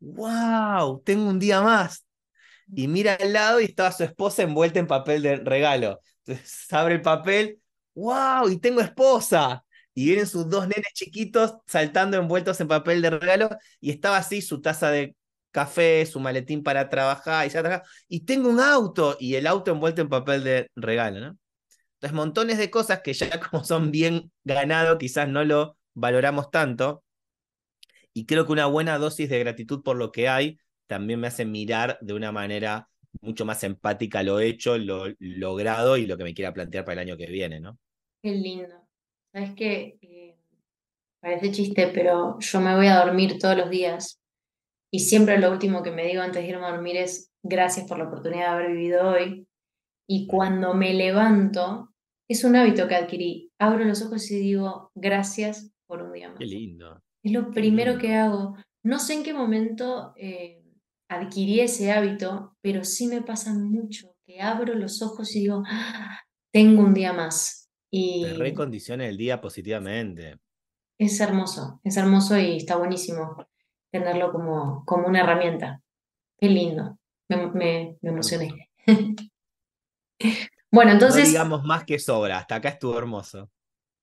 wow, 0.00 1.00
tengo 1.04 1.28
un 1.28 1.38
día 1.38 1.60
más. 1.62 2.04
Y 2.74 2.88
mira 2.88 3.14
al 3.14 3.32
lado 3.32 3.60
y 3.60 3.64
estaba 3.64 3.92
su 3.92 4.04
esposa 4.04 4.42
envuelta 4.42 4.78
en 4.78 4.86
papel 4.86 5.22
de 5.22 5.36
regalo. 5.36 6.00
Entonces 6.24 6.72
abre 6.72 6.94
el 6.96 7.02
papel, 7.02 7.60
wow, 7.94 8.48
y 8.48 8.58
tengo 8.58 8.80
esposa. 8.80 9.64
Y 9.94 10.06
vienen 10.06 10.26
sus 10.26 10.48
dos 10.48 10.66
nenes 10.66 10.92
chiquitos 10.94 11.54
saltando 11.66 12.16
envueltos 12.16 12.60
en 12.60 12.68
papel 12.68 13.00
de 13.02 13.10
regalo 13.10 13.50
y 13.80 13.90
estaba 13.90 14.16
así 14.16 14.42
su 14.42 14.60
taza 14.60 14.90
de 14.90 15.14
café, 15.54 16.04
su 16.04 16.18
maletín 16.18 16.64
para 16.64 16.88
trabajar 16.90 17.48
y, 18.08 18.16
y 18.16 18.20
tengo 18.24 18.50
un 18.50 18.58
auto 18.58 19.16
y 19.20 19.36
el 19.36 19.46
auto 19.46 19.70
envuelto 19.70 20.02
en 20.02 20.08
papel 20.08 20.42
de 20.42 20.68
regalo, 20.74 21.20
¿no? 21.20 21.38
Entonces 21.94 22.12
montones 22.12 22.58
de 22.58 22.70
cosas 22.70 23.00
que 23.02 23.14
ya 23.14 23.28
como 23.50 23.62
son 23.64 23.92
bien 23.92 24.32
ganado 24.42 24.98
quizás 24.98 25.28
no 25.28 25.44
lo 25.44 25.78
valoramos 25.94 26.50
tanto, 26.50 27.04
y 28.12 28.26
creo 28.26 28.46
que 28.46 28.52
una 28.52 28.66
buena 28.66 28.98
dosis 28.98 29.28
de 29.28 29.38
gratitud 29.38 29.82
por 29.82 29.96
lo 29.96 30.12
que 30.12 30.28
hay 30.28 30.58
también 30.86 31.20
me 31.20 31.28
hace 31.28 31.44
mirar 31.44 31.98
de 32.00 32.14
una 32.14 32.32
manera 32.32 32.88
mucho 33.20 33.44
más 33.44 33.62
empática 33.64 34.22
lo 34.22 34.40
hecho, 34.40 34.76
lo 34.76 35.06
logrado 35.18 35.96
y 35.96 36.06
lo 36.06 36.16
que 36.16 36.24
me 36.24 36.34
quiera 36.34 36.52
plantear 36.52 36.84
para 36.84 37.00
el 37.00 37.08
año 37.08 37.16
que 37.16 37.26
viene, 37.26 37.60
¿no? 37.60 37.78
Qué 38.22 38.32
lindo. 38.32 38.74
Sabes 39.32 39.54
que 39.54 39.98
eh, 40.02 40.36
parece 41.20 41.50
chiste, 41.50 41.90
pero 41.94 42.38
yo 42.40 42.60
me 42.60 42.74
voy 42.74 42.86
a 42.86 43.04
dormir 43.04 43.38
todos 43.38 43.56
los 43.56 43.70
días 43.70 44.20
y 44.94 45.00
siempre 45.00 45.40
lo 45.40 45.50
último 45.50 45.82
que 45.82 45.90
me 45.90 46.06
digo 46.06 46.22
antes 46.22 46.40
de 46.40 46.48
irme 46.48 46.66
a 46.66 46.70
dormir 46.70 46.96
es 46.96 47.32
gracias 47.42 47.84
por 47.88 47.98
la 47.98 48.04
oportunidad 48.04 48.42
de 48.42 48.46
haber 48.46 48.70
vivido 48.70 49.08
hoy. 49.08 49.48
Y 50.08 50.28
cuando 50.28 50.72
me 50.72 50.94
levanto, 50.94 51.92
es 52.28 52.44
un 52.44 52.54
hábito 52.54 52.86
que 52.86 52.94
adquirí. 52.94 53.50
Abro 53.58 53.84
los 53.84 54.02
ojos 54.02 54.30
y 54.30 54.38
digo, 54.38 54.92
gracias 54.94 55.72
por 55.88 56.00
un 56.00 56.12
día 56.12 56.28
más. 56.28 56.38
Qué 56.38 56.46
lindo. 56.46 57.02
Es 57.24 57.32
lo 57.32 57.50
primero 57.50 57.98
que 57.98 58.14
hago. 58.14 58.56
No 58.84 59.00
sé 59.00 59.14
en 59.14 59.24
qué 59.24 59.34
momento 59.34 60.12
eh, 60.16 60.62
adquirí 61.10 61.58
ese 61.58 61.90
hábito, 61.90 62.56
pero 62.60 62.84
sí 62.84 63.08
me 63.08 63.20
pasa 63.20 63.52
mucho 63.52 64.14
que 64.24 64.40
abro 64.40 64.76
los 64.76 65.02
ojos 65.02 65.34
y 65.34 65.40
digo, 65.40 65.64
ah, 65.66 66.20
tengo 66.52 66.84
un 66.84 66.94
día 66.94 67.12
más. 67.12 67.68
Y 67.90 68.22
Te 68.22 68.34
recondiciona 68.34 69.08
el 69.08 69.16
día 69.16 69.40
positivamente. 69.40 70.36
Es 71.00 71.18
hermoso, 71.18 71.80
es 71.82 71.96
hermoso 71.96 72.38
y 72.38 72.58
está 72.58 72.76
buenísimo 72.76 73.44
tenerlo 73.94 74.32
como, 74.32 74.84
como 74.84 75.06
una 75.06 75.20
herramienta. 75.20 75.80
Qué 76.40 76.48
lindo. 76.48 76.98
Me, 77.28 77.46
me, 77.52 77.96
me 78.02 78.10
emocioné. 78.10 78.68
bueno, 80.72 80.90
entonces. 80.90 81.22
No 81.22 81.28
digamos 81.28 81.62
más 81.62 81.84
que 81.84 82.00
sobra, 82.00 82.38
hasta 82.38 82.56
acá 82.56 82.70
estuvo 82.70 82.98
hermoso. 82.98 83.52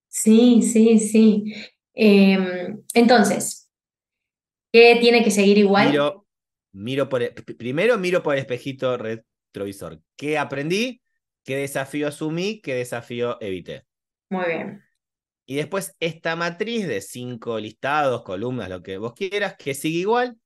Sí, 0.08 0.62
sí, 0.62 0.98
sí. 0.98 1.54
Em, 1.94 2.82
entonces, 2.94 3.70
¿qué 4.72 4.98
tiene 5.02 5.26
que 5.26 5.32
seguir 5.32 5.58
igual? 5.58 5.90
Miro, 5.90 6.26
miro 6.72 7.10
por 7.10 7.24
el, 7.24 7.34
primero 7.34 7.98
miro 7.98 8.24
por 8.24 8.36
el 8.36 8.40
espejito 8.40 8.96
retrovisor. 8.96 10.00
¿Qué 10.16 10.38
aprendí? 10.38 11.02
¿Qué 11.44 11.58
desafío 11.58 12.08
asumí? 12.08 12.62
¿Qué 12.62 12.76
desafío 12.76 13.38
evité? 13.42 13.84
Muy 14.30 14.46
bien. 14.46 14.82
Y 15.46 15.56
después 15.56 15.96
esta 16.00 16.36
matriz 16.36 16.88
de 16.88 17.02
cinco 17.02 17.60
listados, 17.60 18.24
columnas, 18.24 18.70
lo 18.70 18.84
que 18.84 18.98
vos 18.98 19.14
quieras, 19.14 19.56
que 19.58 19.74
sigue 19.74 20.00
igual, 20.00 20.38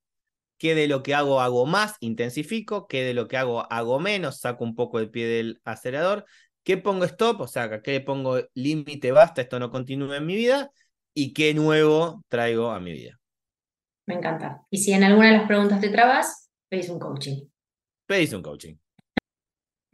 que 0.58 0.76
de 0.76 0.88
lo 0.88 1.04
que 1.04 1.14
hago 1.14 1.42
hago 1.42 1.66
más, 1.66 1.96
intensifico, 2.00 2.88
que 2.88 3.04
de 3.04 3.14
lo 3.14 3.28
que 3.28 3.38
hago 3.38 3.72
hago 3.72 4.00
menos, 4.00 4.40
saco 4.40 4.64
un 4.64 4.76
poco 4.76 5.00
el 5.00 5.10
pie 5.12 5.28
del 5.28 5.62
acelerador, 5.66 6.26
que 6.64 6.78
pongo 6.78 7.06
stop, 7.06 7.42
o 7.42 7.48
sea, 7.48 7.82
que 7.82 8.02
pongo 8.02 8.42
límite, 8.54 9.12
basta, 9.12 9.42
esto 9.42 9.60
no 9.60 9.70
continúa 9.70 10.18
en 10.18 10.26
mi 10.26 10.36
vida, 10.36 10.72
y 11.14 11.34
qué 11.34 11.54
nuevo 11.54 12.24
traigo 12.28 12.72
a 12.72 12.80
mi 12.80 12.92
vida. 12.92 13.20
Me 14.08 14.16
encanta. 14.16 14.62
Y 14.70 14.78
si 14.78 14.92
en 14.92 15.04
alguna 15.04 15.32
de 15.32 15.38
las 15.38 15.48
preguntas 15.48 15.80
te 15.82 15.90
trabas, 15.90 16.50
pedís 16.70 16.90
un 16.90 17.00
coaching. 17.00 17.48
Pedís 18.06 18.34
un 18.34 18.42
coaching. 18.42 18.76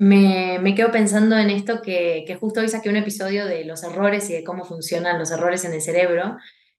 Me, 0.02 0.58
me 0.60 0.74
quedo 0.74 0.90
pensando 0.90 1.38
en 1.38 1.52
esto 1.52 1.84
que, 1.84 2.24
que, 2.26 2.34
justo 2.34 2.60
hoy 2.60 2.68
saqué 2.68 2.90
un 2.90 2.96
episodio 2.96 3.46
de 3.46 3.66
los 3.66 3.84
errores 3.84 4.28
y 4.32 4.34
de 4.34 4.44
cómo 4.44 4.66
funcionan 4.66 5.20
los 5.20 5.30
errores 5.30 5.64
en 5.64 5.74
el 5.74 5.82
cerebro 5.82 6.38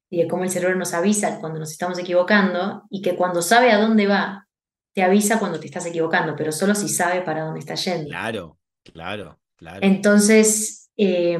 y 0.09 0.21
de 0.21 0.27
cómo 0.27 0.43
el 0.43 0.49
cerebro 0.49 0.75
nos 0.75 0.93
avisa 0.93 1.39
cuando 1.39 1.57
nos 1.57 1.71
estamos 1.71 1.97
equivocando 1.97 2.83
y 2.89 3.01
que 3.01 3.15
cuando 3.15 3.41
sabe 3.41 3.71
a 3.71 3.79
dónde 3.79 4.07
va, 4.07 4.49
te 4.93 5.03
avisa 5.03 5.39
cuando 5.39 5.57
te 5.57 5.67
estás 5.67 5.85
equivocando, 5.85 6.35
pero 6.35 6.51
solo 6.51 6.75
si 6.75 6.89
sabe 6.89 7.21
para 7.21 7.45
dónde 7.45 7.61
está 7.61 7.75
yendo. 7.75 8.09
Claro, 8.09 8.57
claro, 8.83 9.39
claro. 9.55 9.79
Entonces, 9.83 10.91
eh, 10.97 11.39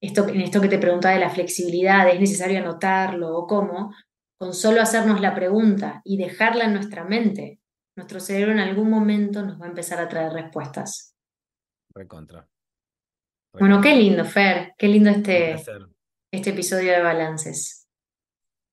esto, 0.00 0.26
en 0.26 0.40
esto 0.40 0.62
que 0.62 0.68
te 0.68 0.78
preguntaba 0.78 1.12
de 1.12 1.20
la 1.20 1.28
flexibilidad, 1.28 2.08
¿es 2.08 2.18
necesario 2.18 2.60
anotarlo 2.60 3.36
o 3.36 3.46
cómo? 3.46 3.94
Con 4.38 4.54
solo 4.54 4.80
hacernos 4.80 5.20
la 5.20 5.34
pregunta 5.34 6.00
y 6.02 6.16
dejarla 6.16 6.64
en 6.64 6.72
nuestra 6.72 7.04
mente, 7.04 7.60
nuestro 7.96 8.20
cerebro 8.20 8.52
en 8.52 8.60
algún 8.60 8.90
momento 8.90 9.42
nos 9.42 9.60
va 9.60 9.66
a 9.66 9.68
empezar 9.68 10.00
a 10.00 10.08
traer 10.08 10.32
respuestas. 10.32 11.14
Recontra. 11.94 12.48
Bueno, 13.52 13.80
qué 13.80 13.94
lindo, 13.94 14.24
Fer, 14.24 14.74
qué 14.76 14.88
lindo 14.88 15.10
este, 15.10 15.54
este 16.32 16.50
episodio 16.50 16.90
de 16.90 17.02
Balances. 17.02 17.86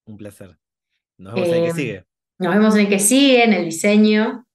Un 0.07 0.17
placer. 0.17 0.57
Nos 1.19 1.35
vemos 1.35 1.49
en 1.49 1.55
el 1.55 1.63
que 1.63 1.69
Eh, 1.69 1.73
sigue. 1.73 2.05
Nos 2.39 2.55
vemos 2.55 2.75
en 2.75 2.81
el 2.81 2.89
que 2.89 2.99
sigue, 2.99 3.43
en 3.43 3.53
el 3.53 3.65
diseño. 3.65 4.47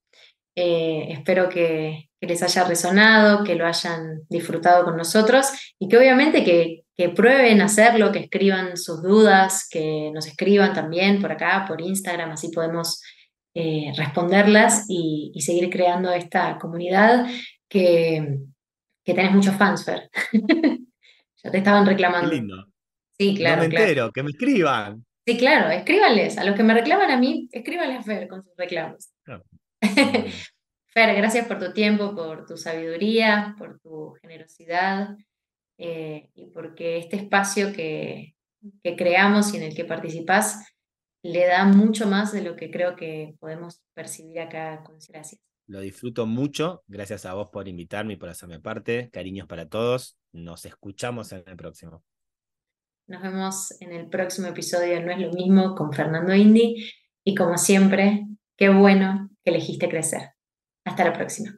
Eh, 0.56 1.12
espero 1.12 1.48
que, 1.48 2.10
que 2.20 2.26
les 2.26 2.42
haya 2.42 2.64
resonado, 2.64 3.44
que 3.44 3.54
lo 3.54 3.66
hayan 3.66 4.22
disfrutado 4.28 4.84
con 4.84 4.96
nosotros 4.96 5.46
y 5.78 5.86
que 5.86 5.96
obviamente 5.96 6.42
que, 6.42 6.84
que 6.96 7.10
prueben 7.10 7.60
hacerlo, 7.60 8.10
que 8.10 8.18
escriban 8.18 8.76
sus 8.76 9.02
dudas, 9.02 9.68
que 9.70 10.10
nos 10.12 10.26
escriban 10.26 10.72
también 10.72 11.20
por 11.20 11.30
acá, 11.30 11.64
por 11.68 11.80
Instagram, 11.80 12.32
así 12.32 12.50
podemos 12.50 13.00
eh, 13.58 13.90
responderlas 13.96 14.84
y, 14.86 15.32
y 15.34 15.40
seguir 15.40 15.70
creando 15.70 16.12
esta 16.12 16.58
comunidad 16.58 17.26
que, 17.66 18.40
que 19.02 19.14
tenés 19.14 19.32
muchos 19.32 19.56
fans, 19.56 19.82
Fer. 19.82 20.10
ya 21.42 21.50
te 21.50 21.56
estaban 21.56 21.84
Qué 21.84 21.90
reclamando. 21.92 22.30
lindo. 22.30 22.66
Sí, 23.18 23.34
claro, 23.34 23.56
no 23.56 23.62
me 23.62 23.70
claro. 23.70 23.86
entero, 23.86 24.12
que 24.12 24.22
me 24.22 24.30
escriban. 24.32 25.06
Sí, 25.26 25.38
claro, 25.38 25.70
escríbanles. 25.70 26.36
A 26.36 26.44
los 26.44 26.54
que 26.54 26.62
me 26.64 26.74
reclaman 26.74 27.10
a 27.10 27.16
mí, 27.16 27.48
escríbanles 27.50 28.00
a 28.00 28.02
Fer 28.02 28.28
con 28.28 28.42
sus 28.42 28.52
reclamos. 28.58 29.10
Claro. 29.24 29.42
Bueno, 29.80 30.24
Fer, 30.88 31.16
gracias 31.16 31.46
por 31.46 31.58
tu 31.58 31.72
tiempo, 31.72 32.14
por 32.14 32.44
tu 32.44 32.58
sabiduría, 32.58 33.54
por 33.58 33.80
tu 33.80 34.14
generosidad 34.20 35.16
eh, 35.78 36.28
y 36.34 36.46
porque 36.46 36.98
este 36.98 37.16
espacio 37.16 37.72
que, 37.72 38.34
que 38.82 38.96
creamos 38.96 39.52
y 39.54 39.56
en 39.58 39.62
el 39.64 39.74
que 39.74 39.84
participás 39.84 40.75
le 41.32 41.46
da 41.46 41.64
mucho 41.64 42.06
más 42.06 42.32
de 42.32 42.42
lo 42.42 42.56
que 42.56 42.70
creo 42.70 42.96
que 42.96 43.36
podemos 43.40 43.82
percibir 43.94 44.40
acá 44.40 44.82
con 44.84 44.98
gracias. 45.08 45.40
Lo 45.66 45.80
disfruto 45.80 46.26
mucho. 46.26 46.84
Gracias 46.86 47.26
a 47.26 47.34
vos 47.34 47.48
por 47.50 47.66
invitarme 47.66 48.14
y 48.14 48.16
por 48.16 48.28
hacerme 48.28 48.60
parte. 48.60 49.10
Cariños 49.12 49.48
para 49.48 49.68
todos. 49.68 50.16
Nos 50.32 50.64
escuchamos 50.64 51.32
en 51.32 51.42
el 51.46 51.56
próximo. 51.56 52.04
Nos 53.08 53.22
vemos 53.22 53.80
en 53.80 53.92
el 53.92 54.08
próximo 54.08 54.48
episodio 54.48 54.94
de 54.94 55.00
No 55.02 55.12
es 55.12 55.18
lo 55.18 55.32
mismo 55.32 55.74
con 55.74 55.92
Fernando 55.92 56.34
Indy 56.34 56.90
y 57.24 57.34
como 57.34 57.58
siempre, 57.58 58.26
qué 58.56 58.68
bueno 58.68 59.30
que 59.44 59.50
elegiste 59.50 59.88
crecer. 59.88 60.30
Hasta 60.84 61.04
la 61.04 61.12
próxima. 61.12 61.56